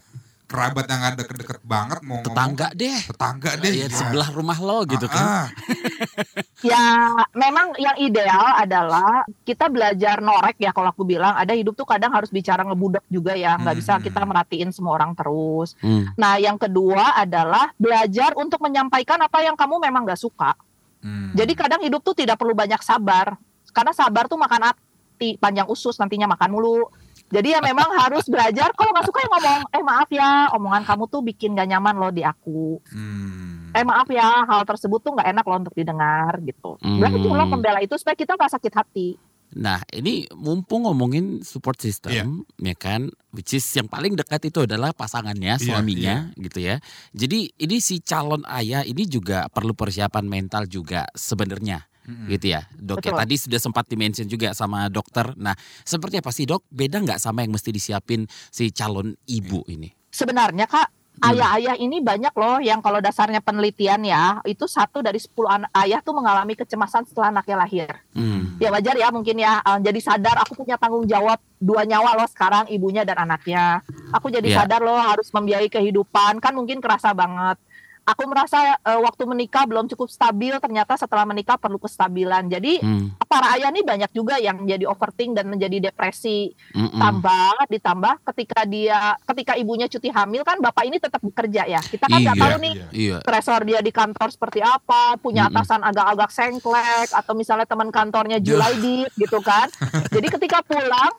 kerabat 0.52 0.84
yang 0.84 1.02
ada 1.02 1.16
deket-deket 1.16 1.60
banget 1.64 1.98
mau 2.04 2.20
tetangga 2.20 2.68
deh 2.76 2.92
ngomong 2.92 3.10
tetangga 3.16 3.50
deh 3.56 3.72
ya, 3.72 3.86
ya. 3.88 3.96
sebelah 3.96 4.28
rumah 4.36 4.58
lo 4.60 4.84
gitu 4.84 5.08
kan 5.08 5.24
Ah, 5.24 5.32
ah. 5.32 5.46
Ya 6.62 7.10
memang 7.34 7.74
yang 7.74 7.98
ideal 7.98 8.54
adalah 8.54 9.26
kita 9.42 9.66
belajar 9.66 10.22
norek 10.22 10.62
ya 10.62 10.70
kalau 10.70 10.94
aku 10.94 11.02
bilang 11.02 11.34
ada 11.34 11.50
hidup 11.58 11.74
tuh 11.74 11.82
kadang 11.82 12.14
harus 12.14 12.30
bicara 12.30 12.62
ngebudek 12.62 13.02
juga 13.10 13.34
ya 13.34 13.58
nggak 13.58 13.76
bisa 13.82 13.92
Hmm. 13.98 14.04
kita 14.06 14.22
merhatiin 14.22 14.70
semua 14.70 14.94
orang 14.94 15.10
terus. 15.18 15.74
Hmm. 15.82 16.14
Nah 16.14 16.38
yang 16.38 16.54
kedua 16.54 17.18
adalah 17.18 17.74
belajar 17.74 18.38
untuk 18.38 18.62
menyampaikan 18.62 19.18
apa 19.18 19.42
yang 19.42 19.58
kamu 19.58 19.82
memang 19.82 20.06
gak 20.06 20.22
suka. 20.22 20.54
Hmm. 21.02 21.34
Jadi 21.34 21.52
kadang 21.58 21.82
hidup 21.82 21.98
tuh 22.06 22.14
tidak 22.14 22.38
perlu 22.38 22.54
banyak 22.54 22.78
sabar 22.78 23.34
karena 23.74 23.90
sabar 23.90 24.30
tuh 24.30 24.38
makan 24.38 24.70
hati 24.70 25.34
panjang 25.42 25.66
usus 25.66 25.98
nantinya 25.98 26.30
makan 26.30 26.50
mulu. 26.54 26.86
Jadi 27.32 27.48
ya 27.48 27.64
memang 27.64 27.88
harus 28.04 28.28
belajar 28.28 28.68
kalau 28.76 28.92
nggak 28.92 29.08
suka 29.08 29.18
ya 29.24 29.28
ngomong 29.32 29.60
eh 29.72 29.82
maaf 29.82 30.08
ya 30.12 30.30
omongan 30.52 30.84
kamu 30.84 31.04
tuh 31.08 31.20
bikin 31.24 31.56
gak 31.56 31.66
nyaman 31.66 31.96
loh 31.96 32.12
di 32.12 32.22
aku. 32.22 32.78
Hmm. 32.92 33.72
eh 33.72 33.88
maaf 33.88 34.04
ya 34.12 34.44
hal 34.44 34.68
tersebut 34.68 35.00
tuh 35.00 35.16
nggak 35.16 35.32
enak 35.32 35.44
loh 35.48 35.56
untuk 35.56 35.72
didengar 35.72 36.36
gitu. 36.44 36.76
Berarti 36.76 37.24
Hmm. 37.24 37.32
lo 37.32 37.44
membela 37.48 37.80
itu 37.80 37.96
supaya 37.96 38.12
kita 38.12 38.36
nggak 38.36 38.52
sakit 38.52 38.72
hati. 38.76 39.08
Nah, 39.52 39.84
ini 39.92 40.24
mumpung 40.32 40.88
ngomongin 40.88 41.44
support 41.44 41.76
system, 41.76 42.40
ya 42.56 42.72
kan, 42.72 43.12
which 43.36 43.52
is 43.52 43.64
yang 43.76 43.84
paling 43.84 44.16
dekat 44.16 44.48
itu 44.48 44.64
adalah 44.64 44.96
pasangannya, 44.96 45.60
Iya, 45.60 45.64
suaminya, 45.76 46.16
gitu 46.40 46.56
ya. 46.64 46.80
Jadi 47.12 47.52
ini 47.60 47.76
si 47.76 48.00
calon 48.00 48.48
ayah 48.48 48.80
ini 48.80 49.04
juga 49.04 49.52
perlu 49.52 49.76
persiapan 49.76 50.24
mental 50.24 50.64
juga 50.64 51.04
sebenarnya, 51.12 51.84
Mm-mm. 52.02 52.26
gitu 52.30 52.54
ya, 52.54 52.66
dok. 52.74 52.98
Ya 53.00 53.10
Betul. 53.14 53.20
tadi 53.22 53.34
sudah 53.38 53.60
sempat 53.60 53.84
dimention 53.86 54.26
juga 54.26 54.52
sama 54.52 54.90
dokter. 54.90 55.34
Nah, 55.38 55.54
seperti 55.82 56.18
apa 56.18 56.30
sih 56.30 56.44
dok? 56.44 56.66
Beda 56.66 56.98
nggak 56.98 57.18
sama 57.18 57.42
yang 57.42 57.54
mesti 57.54 57.70
disiapin 57.70 58.26
si 58.50 58.70
calon 58.70 59.14
ibu 59.24 59.62
ini? 59.68 59.90
Sebenarnya 60.08 60.66
kak 60.66 60.88
Hmm. 61.12 61.28
ayah-ayah 61.28 61.76
ini 61.76 62.00
banyak 62.00 62.32
loh 62.32 62.56
yang 62.58 62.80
kalau 62.80 62.96
dasarnya 62.96 63.44
penelitian 63.44 64.00
ya 64.00 64.40
itu 64.48 64.64
satu 64.64 65.04
dari 65.04 65.20
10 65.20 65.44
anak 65.44 65.70
ayah 65.84 66.00
tuh 66.00 66.16
mengalami 66.16 66.56
kecemasan 66.56 67.04
setelah 67.04 67.28
anaknya 67.28 67.56
lahir. 67.60 67.88
Hmm. 68.16 68.56
Ya 68.56 68.72
wajar 68.72 68.96
ya 68.96 69.12
mungkin 69.12 69.36
ya 69.36 69.60
eh, 69.60 69.78
jadi 69.84 70.00
sadar 70.00 70.40
aku 70.40 70.64
punya 70.64 70.80
tanggung 70.80 71.04
jawab 71.04 71.36
dua 71.60 71.84
nyawa 71.84 72.16
loh 72.16 72.24
sekarang 72.32 72.64
ibunya 72.72 73.04
dan 73.04 73.20
anaknya. 73.20 73.84
Aku 74.08 74.32
jadi 74.32 74.56
Iya. 74.56 74.64
sadar 74.64 74.80
loh 74.80 74.96
harus 74.96 75.28
membiayai 75.28 75.68
kehidupan 75.68 76.40
kan 76.40 76.56
mungkin 76.56 76.80
kerasa 76.80 77.12
banget. 77.12 77.60
Aku 78.04 78.26
merasa 78.26 78.58
eh, 78.76 78.98
waktu 78.98 79.22
menikah 79.24 79.62
belum 79.62 79.86
cukup 79.86 80.08
stabil 80.08 80.50
ternyata 80.56 80.94
setelah 80.94 81.22
menikah 81.22 81.54
perlu 81.54 81.78
kestabilan. 81.78 82.46
Jadi 82.46 82.82
Hmm. 82.82 83.14
para 83.24 83.56
ayah 83.56 83.70
nih 83.70 83.80
banyak 83.80 84.10
juga 84.10 84.36
yang 84.36 84.60
menjadi 84.60 84.84
overthink 84.84 85.32
dan 85.32 85.48
menjadi 85.48 85.88
depresi 85.88 86.52
Mm-mm. 86.70 87.00
tambah 87.00 87.64
ditambah 87.66 88.14
ketika 88.28 88.60
dia 88.64 89.16
ketika 89.24 89.56
ibunya 89.56 89.88
cuti 89.88 90.08
hamil 90.08 90.42
kan 90.42 90.60
bapak 90.60 90.84
ini 90.84 91.00
tetap 91.00 91.16
bekerja 91.18 91.64
ya 91.64 91.80
kita 91.80 92.06
kan 92.06 92.20
nggak 92.20 92.36
Iya, 92.36 92.42
tahu 92.44 92.54
nih 92.60 92.74
iya. 92.92 93.16
Stresor 93.20 93.60
dia 93.64 93.80
di 93.80 93.88
kantor 93.88 94.28
seperti 94.28 94.60
apa 94.60 95.16
punya 95.16 95.48
Mm-mm. 95.48 95.56
atasan 95.56 95.80
agak-agak 95.80 96.28
sengklek 96.28 97.08
atau 97.08 97.32
misalnya 97.32 97.64
teman 97.64 97.88
kantornya 97.88 98.36
Julaidit 98.36 99.08
gitu 99.16 99.40
kan 99.40 99.72
jadi 100.14 100.26
ketika 100.28 100.60
pulang 100.60 101.12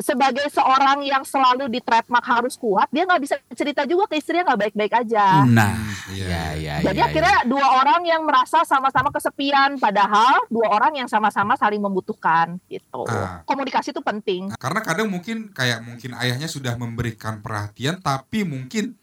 sebagai 0.00 0.48
seorang 0.48 1.04
yang 1.04 1.22
selalu 1.22 1.68
di 1.68 1.80
trademark 1.84 2.24
harus 2.24 2.54
kuat 2.56 2.88
dia 2.88 3.04
nggak 3.04 3.22
bisa 3.22 3.36
cerita 3.52 3.84
juga 3.84 4.08
ke 4.08 4.16
istrinya 4.18 4.52
nggak 4.52 4.60
baik-baik 4.68 4.94
aja. 5.04 5.44
Nah, 5.44 5.76
Iya, 6.08 6.24
ya, 6.24 6.44
ya, 6.56 6.74
jadi 6.88 7.00
ya, 7.04 7.06
akhirnya 7.12 7.36
dua 7.44 7.66
orang 7.84 8.00
yang 8.08 8.24
merasa 8.24 8.64
sama-sama 8.64 9.12
kesepian 9.12 9.76
padahal 9.76 10.48
dua 10.48 10.72
orang 10.72 11.04
yang 11.04 11.08
sama-sama 11.08 11.52
saling 11.60 11.80
membutuhkan 11.80 12.56
gitu. 12.72 13.04
Ah. 13.04 13.44
komunikasi 13.44 13.92
itu 13.92 14.00
penting. 14.00 14.48
Karena 14.56 14.80
kadang 14.80 15.12
mungkin 15.12 15.52
kayak 15.52 15.84
mungkin 15.84 16.16
ayahnya 16.16 16.48
sudah 16.48 16.74
memberikan 16.80 17.44
perhatian 17.44 18.00
tapi 18.00 18.48
mungkin 18.48 18.96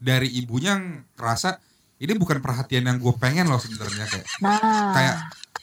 dari 0.00 0.32
ibunya 0.32 0.76
yang 0.76 1.04
kerasa 1.16 1.60
ini 1.96 2.12
bukan 2.12 2.44
perhatian 2.44 2.84
yang 2.84 3.00
gue 3.00 3.14
pengen 3.16 3.48
loh 3.48 3.60
sebenarnya 3.60 4.04
kayak. 4.04 4.26
Nah. 4.44 4.92
Kayak 4.92 5.16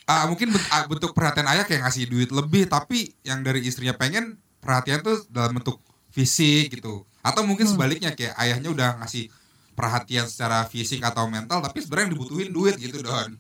ah, 0.06 0.26
mungkin 0.28 0.52
ah, 0.70 0.86
bentuk 0.86 1.12
perhatian 1.12 1.48
ayah 1.48 1.63
kayak 1.63 1.84
ngasih 1.86 2.08
duit 2.08 2.30
lebih 2.30 2.68
tapi 2.68 3.13
yang 3.24 3.39
dari 3.42 3.63
istrinya 3.63 3.94
pengen 3.94 4.38
perhatian 4.60 5.04
tuh 5.04 5.24
dalam 5.28 5.56
bentuk 5.56 5.80
fisik 6.10 6.76
gitu 6.76 7.04
atau 7.20 7.42
mungkin 7.44 7.66
Hmm. 7.66 7.74
sebaliknya 7.76 8.12
kayak 8.12 8.36
ayahnya 8.38 8.70
udah 8.70 8.89
ngasih 9.04 9.32
perhatian 9.74 10.30
secara 10.30 10.70
fisik 10.70 11.02
atau 11.02 11.26
mental 11.26 11.58
tapi 11.58 11.82
sebenarnya 11.82 12.06
yang 12.06 12.13
dibutuhin 12.13 12.50
duit 12.54 12.78
gitu 12.78 13.02
don 13.02 13.34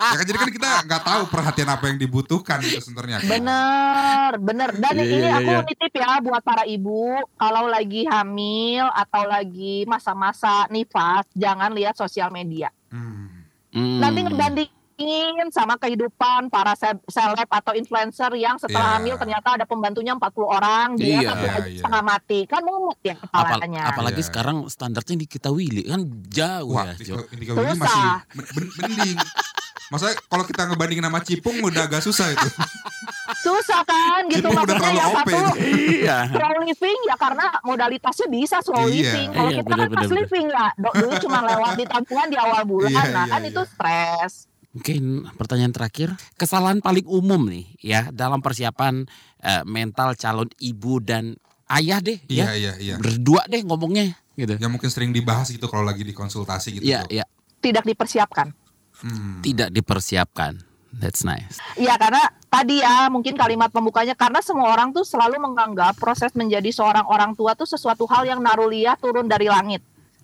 ya 0.00 0.16
kan 0.16 0.24
jadi 0.24 0.38
kan 0.40 0.50
kita 0.56 0.70
nggak 0.88 1.02
tahu 1.04 1.22
perhatian 1.28 1.68
apa 1.68 1.84
yang 1.92 2.00
dibutuhkan 2.00 2.64
gitu 2.64 2.80
sebenarnya 2.80 3.20
Bener, 3.28 4.40
bener. 4.40 4.70
Dan 4.72 4.94
Iya, 4.96 5.04
ini 5.04 5.16
iya, 5.20 5.36
aku 5.36 5.52
iya. 5.52 5.60
nitip 5.68 5.92
ya 5.92 6.16
buat 6.24 6.40
para 6.40 6.64
ibu, 6.64 7.12
kalau 7.36 7.68
lagi 7.68 8.08
hamil 8.08 8.88
atau 8.88 9.28
lagi 9.28 9.84
masa-masa 9.84 10.64
nifas, 10.72 11.28
jangan 11.36 11.76
lihat 11.76 11.92
sosial 11.92 12.32
media. 12.32 12.72
Hmm. 12.88 13.44
Hmm. 13.76 14.00
Nanti 14.00 14.64
ngebandingin 15.00 15.48
sama 15.50 15.74
kehidupan 15.76 16.52
para 16.52 16.76
se- 16.76 17.00
seleb 17.08 17.48
atau 17.48 17.72
influencer 17.72 18.28
yang 18.36 18.60
setelah 18.60 18.84
Iya. 18.86 18.96
hamil 19.00 19.14
ternyata 19.16 19.48
ada 19.56 19.64
pembantunya 19.64 20.12
40 20.14 20.44
orang, 20.46 20.94
dia 20.94 21.08
Iya, 21.18 21.20
satu 21.26 21.44
aja 21.46 21.60
iya. 21.64 21.78
setengah 21.80 22.02
mati. 22.04 22.38
Kan 22.44 22.60
mumet 22.62 22.98
ya 23.02 23.14
Apal- 23.18 23.56
kepalanya. 23.56 23.82
apalagi 23.88 24.20
Iya. 24.20 24.28
sekarang 24.28 24.56
standarnya 24.68 25.16
di 25.16 25.26
kita 25.26 25.48
Willy 25.50 25.82
kan 25.86 26.00
jauh 26.28 26.74
Wah, 26.74 26.92
ya. 26.92 26.94
ini 27.32 27.44
Susah. 27.46 27.76
masih 27.76 28.02
men- 28.34 28.50
men- 28.52 28.72
mending. 28.78 29.16
Maksudnya 29.90 30.14
kalau 30.22 30.44
kita 30.46 30.62
ngebandingin 30.70 31.02
sama 31.02 31.18
Cipung 31.20 31.56
udah 31.64 31.82
agak 31.82 31.98
susah 31.98 32.30
itu. 32.30 32.48
Susah 33.42 33.82
kan 33.82 34.22
gitu 34.28 34.38
Cipung 34.38 34.54
udah 34.54 34.62
maksudnya 34.62 34.78
terlalu 34.78 35.00
yang 35.00 35.10
satu 35.10 35.30
itu. 35.30 35.50
Iya. 36.00 36.18
slow 36.30 36.56
living 36.62 36.98
ya 37.04 37.16
karena 37.16 37.46
modalitasnya 37.60 38.26
bisa 38.28 38.56
slow 38.60 38.84
Iya. 38.84 38.92
living. 39.10 39.28
Kalau 39.32 39.50
Iya, 39.50 39.58
kita 39.58 39.66
kan 39.68 39.78
benar, 39.80 39.90
fast 39.90 40.06
benar, 40.06 40.18
living 40.20 40.46
ya, 40.48 40.66
dok 40.76 40.94
dulu 40.94 41.12
cuma 41.18 41.38
lewat 41.42 41.72
di 41.74 41.84
tabungan 41.84 42.28
di 42.28 42.38
awal 42.38 42.62
bulan, 42.64 42.90
Iya, 42.92 43.02
nah 43.08 43.24
iya, 43.24 43.32
kan 43.32 43.40
iya. 43.40 43.50
itu 43.50 43.62
stres. 43.66 44.32
Mungkin 44.70 45.26
pertanyaan 45.34 45.74
terakhir, 45.74 46.14
kesalahan 46.38 46.78
paling 46.78 47.02
umum 47.10 47.42
nih 47.50 47.66
ya 47.82 48.00
dalam 48.14 48.38
persiapan 48.38 49.02
eh, 49.42 49.62
mental 49.66 50.14
calon 50.14 50.46
ibu 50.62 51.02
dan 51.02 51.34
ayah 51.66 51.98
deh 51.98 52.22
ya. 52.30 52.54
Iya, 52.54 52.54
iya, 52.54 52.72
iya. 52.78 52.94
Berdua 52.98 53.46
deh 53.50 53.66
ngomongnya 53.66 54.14
gitu. 54.38 54.54
Yang 54.62 54.70
mungkin 54.70 54.90
sering 54.90 55.10
dibahas 55.10 55.50
gitu 55.50 55.66
kalau 55.66 55.82
lagi 55.82 56.06
di 56.06 56.14
konsultasi 56.14 56.78
gitu. 56.78 56.86
Iya, 56.86 57.02
iya, 57.10 57.24
Tidak 57.60 57.82
dipersiapkan. 57.82 58.54
Hmm. 59.00 59.40
tidak 59.40 59.72
dipersiapkan. 59.72 60.60
That's 60.90 61.22
nice. 61.22 61.62
Iya 61.78 61.94
karena 61.96 62.28
tadi 62.50 62.82
ya 62.82 63.06
mungkin 63.08 63.38
kalimat 63.38 63.70
pembukanya 63.70 64.18
karena 64.18 64.42
semua 64.42 64.74
orang 64.74 64.90
tuh 64.90 65.06
selalu 65.06 65.38
menganggap 65.38 65.96
proses 65.96 66.34
menjadi 66.34 66.68
seorang 66.74 67.06
orang 67.06 67.32
tua 67.38 67.54
tuh 67.54 67.64
sesuatu 67.64 68.04
hal 68.10 68.26
yang 68.26 68.42
naruliah 68.42 68.98
turun 68.98 69.30
dari 69.30 69.46
langit. 69.46 69.80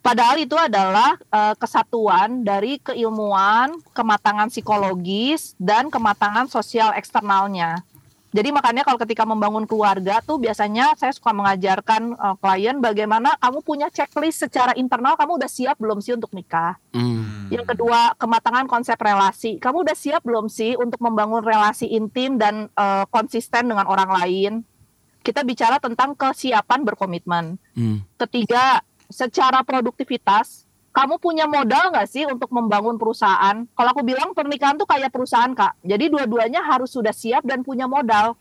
Padahal 0.06 0.38
itu 0.38 0.54
adalah 0.54 1.18
eh, 1.18 1.54
kesatuan 1.58 2.46
dari 2.46 2.78
keilmuan, 2.78 3.74
kematangan 3.90 4.54
psikologis 4.54 5.58
dan 5.58 5.90
kematangan 5.90 6.46
sosial 6.46 6.94
eksternalnya. 6.94 7.82
Jadi 8.30 8.52
makanya 8.52 8.84
kalau 8.84 9.00
ketika 9.00 9.24
membangun 9.24 9.64
keluarga 9.64 10.20
tuh 10.20 10.36
biasanya 10.36 10.92
saya 10.94 11.10
suka 11.10 11.34
mengajarkan 11.34 12.14
eh, 12.14 12.36
klien 12.38 12.78
bagaimana 12.78 13.34
kamu 13.42 13.58
punya 13.66 13.90
checklist 13.90 14.46
secara 14.46 14.78
internal 14.78 15.18
kamu 15.18 15.42
udah 15.42 15.50
siap 15.50 15.74
belum 15.82 15.98
sih 15.98 16.14
untuk 16.14 16.30
nikah. 16.30 16.78
Hmm. 16.94 17.50
Yang 17.50 17.74
kedua, 17.74 18.14
kematangan 18.14 18.70
konsep 18.70 18.94
relasi. 19.02 19.58
Kamu 19.58 19.82
udah 19.82 19.96
siap 19.98 20.22
belum 20.22 20.46
sih 20.46 20.78
untuk 20.78 21.02
membangun 21.02 21.42
relasi 21.42 21.90
intim 21.90 22.38
dan 22.38 22.70
eh, 22.78 23.04
konsisten 23.10 23.74
dengan 23.74 23.90
orang 23.90 24.14
lain? 24.22 24.52
Kita 25.26 25.42
bicara 25.42 25.82
tentang 25.82 26.14
kesiapan 26.14 26.86
berkomitmen. 26.86 27.58
Hmm. 27.74 28.06
Ketiga, 28.14 28.86
secara 29.08 29.62
produktivitas, 29.62 30.64
kamu 30.90 31.20
punya 31.20 31.44
modal 31.44 31.92
nggak 31.92 32.08
sih 32.08 32.24
untuk 32.24 32.48
membangun 32.48 32.96
perusahaan? 32.96 33.68
Kalau 33.68 33.90
aku 33.92 34.00
bilang 34.00 34.32
pernikahan 34.32 34.76
tuh 34.76 34.88
kayak 34.88 35.12
perusahaan 35.12 35.52
kak. 35.52 35.76
Jadi 35.84 36.08
dua-duanya 36.08 36.64
harus 36.64 36.88
sudah 36.88 37.12
siap 37.12 37.44
dan 37.44 37.60
punya 37.60 37.84
modal. 37.84 38.32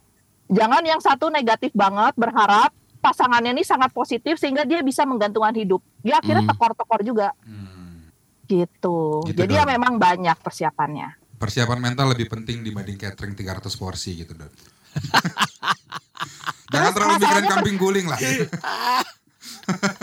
Jangan 0.48 0.86
yang 0.86 1.02
satu 1.02 1.28
negatif 1.28 1.74
banget 1.74 2.16
berharap 2.16 2.72
pasangannya 3.02 3.54
ini 3.54 3.62
sangat 3.62 3.92
positif 3.92 4.38
sehingga 4.38 4.64
dia 4.64 4.82
bisa 4.82 5.04
menggantungkan 5.04 5.54
hidup. 5.54 5.82
Dia 6.00 6.18
akhirnya 6.18 6.48
Hmm. 6.48 6.52
tekor-tekor 6.54 7.02
juga 7.04 7.28
Hmm. 7.44 8.08
gitu. 8.48 9.26
Gitu 9.28 9.36
Jadi 9.36 9.54
ya 9.54 9.66
dong. 9.66 9.74
memang 9.76 9.94
banyak 9.98 10.38
persiapannya. 10.40 11.18
Persiapan 11.36 11.80
mental 11.82 12.16
lebih 12.16 12.32
penting 12.32 12.64
dibanding 12.64 12.96
catering 12.96 13.36
300 13.36 13.76
porsi 13.76 14.16
gitu, 14.16 14.32
Don. 14.32 14.48
Jangan 16.72 16.92
terlalu 16.96 17.14
mikirin 17.20 17.46
kambing 17.52 17.78
guling 17.78 18.08
lah. 18.08 18.20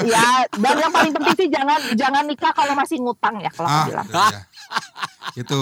ya, 0.04 0.46
dan 0.58 0.74
yang 0.78 0.92
paling 0.92 1.12
penting 1.14 1.34
sih 1.38 1.48
jangan 1.48 1.80
jangan 1.94 2.24
nikah 2.26 2.52
kalau 2.52 2.74
masih 2.74 2.98
ngutang 3.00 3.38
ya 3.38 3.50
kalau 3.54 3.68
ah, 3.68 3.84
bilang. 3.86 4.06
itu 4.06 4.18
dia. 4.18 4.42
Itu 5.38 5.60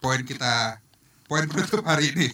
poin 0.00 0.20
kita 0.22 0.80
poin 1.26 1.42
penutup 1.50 1.82
hari 1.82 2.14
ini. 2.14 2.30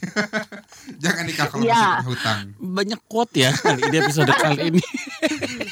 Jangan 1.02 1.24
nikah 1.24 1.48
kalau 1.48 1.64
Iya. 1.64 2.04
masih 2.04 2.08
hutang. 2.12 2.38
Banyak 2.60 3.00
quote 3.08 3.32
ya 3.40 3.50
kali 3.56 3.80
ini 3.88 3.96
episode 4.04 4.28
kali 4.36 4.58
ini. 4.68 4.82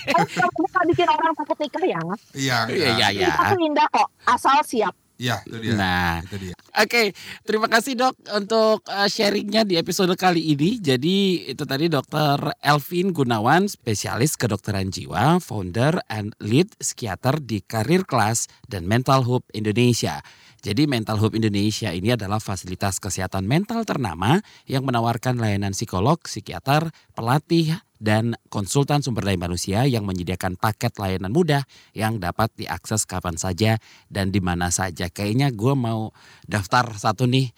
Kalau 0.09 0.85
bikin 0.89 1.09
orang 1.09 1.37
takut 1.37 1.59
nikah 1.61 1.85
ya. 1.85 2.01
Iya, 2.33 2.59
Iya, 2.73 2.89
iya, 2.97 3.07
iya. 3.13 3.29
Nikah 3.29 3.45
tuh 3.53 3.61
indah 3.61 3.87
kok, 3.93 4.09
asal 4.25 4.57
siap. 4.65 4.95
Iya, 5.21 5.37
itu 5.45 5.57
dia. 5.61 5.73
Nah. 5.77 6.25
itu 6.25 6.37
dia. 6.49 6.57
Oke, 6.81 7.13
terima 7.45 7.69
kasih 7.69 7.93
dok 7.93 8.17
untuk 8.33 8.81
uh, 8.89 9.05
sharingnya 9.05 9.69
di 9.69 9.77
episode 9.77 10.17
kali 10.17 10.57
ini. 10.57 10.81
Jadi 10.81 11.45
itu 11.53 11.65
tadi 11.69 11.93
dokter 11.93 12.41
Elvin 12.65 13.13
Gunawan, 13.13 13.69
spesialis 13.69 14.41
kedokteran 14.41 14.89
jiwa, 14.89 15.37
founder 15.45 16.01
and 16.09 16.33
lead 16.41 16.73
psikiater 16.81 17.37
di 17.37 17.61
Karir 17.61 18.09
Kelas 18.09 18.49
dan 18.65 18.89
Mental 18.89 19.21
Hub 19.29 19.45
Indonesia. 19.53 20.25
Jadi 20.65 20.89
Mental 20.89 21.21
Hub 21.21 21.37
Indonesia 21.37 21.93
ini 21.93 22.17
adalah 22.17 22.41
fasilitas 22.41 22.97
kesehatan 22.97 23.45
mental 23.45 23.85
ternama 23.85 24.41
yang 24.65 24.85
menawarkan 24.89 25.37
layanan 25.37 25.73
psikolog, 25.73 26.21
psikiater, 26.25 26.93
pelatih, 27.13 27.81
dan 28.01 28.33
konsultan 28.49 29.05
sumber 29.05 29.29
daya 29.29 29.37
manusia 29.37 29.85
yang 29.85 30.09
menyediakan 30.09 30.57
paket 30.57 30.97
layanan 30.97 31.31
mudah 31.31 31.69
yang 31.93 32.17
dapat 32.17 32.49
diakses 32.57 33.05
kapan 33.05 33.37
saja 33.37 33.77
dan 34.09 34.33
di 34.33 34.41
mana 34.41 34.73
saja. 34.73 35.13
Kayaknya 35.13 35.53
gue 35.53 35.77
mau 35.77 36.11
daftar 36.49 36.97
satu 36.97 37.29
nih. 37.29 37.53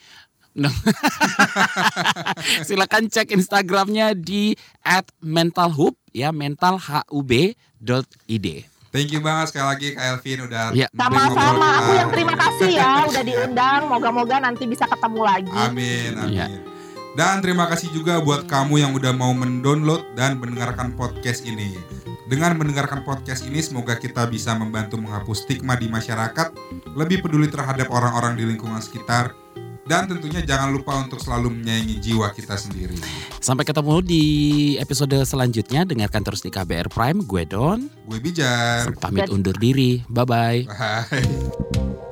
Silakan 2.69 3.09
cek 3.09 3.33
Instagramnya 3.33 4.13
di 4.13 4.53
@mentalhub 5.25 5.97
ya 6.13 6.29
mentalhub.id. 6.29 8.47
Thank 8.93 9.09
you 9.09 9.25
banget 9.25 9.49
sekali 9.49 9.67
lagi 9.73 9.87
Kak 9.97 10.05
Elvin 10.05 10.39
udah 10.45 10.77
Iya. 10.77 10.93
ngobrol 10.93 11.33
Sama-sama, 11.33 11.69
aku 11.81 11.93
yang 11.97 12.11
terima 12.13 12.35
kasih 12.37 12.69
ya 12.77 13.09
udah 13.09 13.23
diundang. 13.25 13.81
Moga-moga 13.89 14.37
nanti 14.37 14.69
bisa 14.69 14.85
ketemu 14.85 15.21
lagi. 15.25 15.57
Amin, 15.57 16.13
amin. 16.13 16.37
Iya. 16.37 16.72
Dan 17.13 17.45
terima 17.45 17.69
kasih 17.69 17.93
juga 17.93 18.25
buat 18.25 18.49
kamu 18.49 18.81
yang 18.81 18.93
udah 18.97 19.13
mau 19.13 19.37
mendownload 19.37 20.17
dan 20.17 20.41
mendengarkan 20.41 20.97
podcast 20.97 21.45
ini. 21.45 21.77
Dengan 22.25 22.57
mendengarkan 22.57 23.05
podcast 23.05 23.45
ini, 23.45 23.61
semoga 23.61 24.01
kita 24.01 24.25
bisa 24.33 24.57
membantu 24.57 24.97
menghapus 24.97 25.45
stigma 25.45 25.77
di 25.77 25.93
masyarakat, 25.93 26.57
lebih 26.97 27.21
peduli 27.21 27.53
terhadap 27.53 27.93
orang-orang 27.93 28.41
di 28.41 28.49
lingkungan 28.49 28.81
sekitar, 28.81 29.37
dan 29.83 30.09
tentunya 30.09 30.41
jangan 30.41 30.73
lupa 30.73 30.95
untuk 30.97 31.19
selalu 31.19 31.53
menyayangi 31.59 32.01
jiwa 32.01 32.31
kita 32.33 32.55
sendiri. 32.55 32.97
Sampai 33.43 33.67
ketemu 33.67 34.01
di 34.01 34.25
episode 34.79 35.19
selanjutnya. 35.27 35.83
Dengarkan 35.83 36.23
terus 36.23 36.41
di 36.41 36.49
KBR 36.49 36.87
Prime. 36.89 37.27
Gue 37.27 37.43
Don. 37.45 37.91
Gue 38.07 38.23
Bijar. 38.23 38.95
Pamit 38.97 39.27
undur 39.29 39.59
diri. 39.59 40.01
Bye-bye. 40.07 40.61
Bye. 40.71 42.12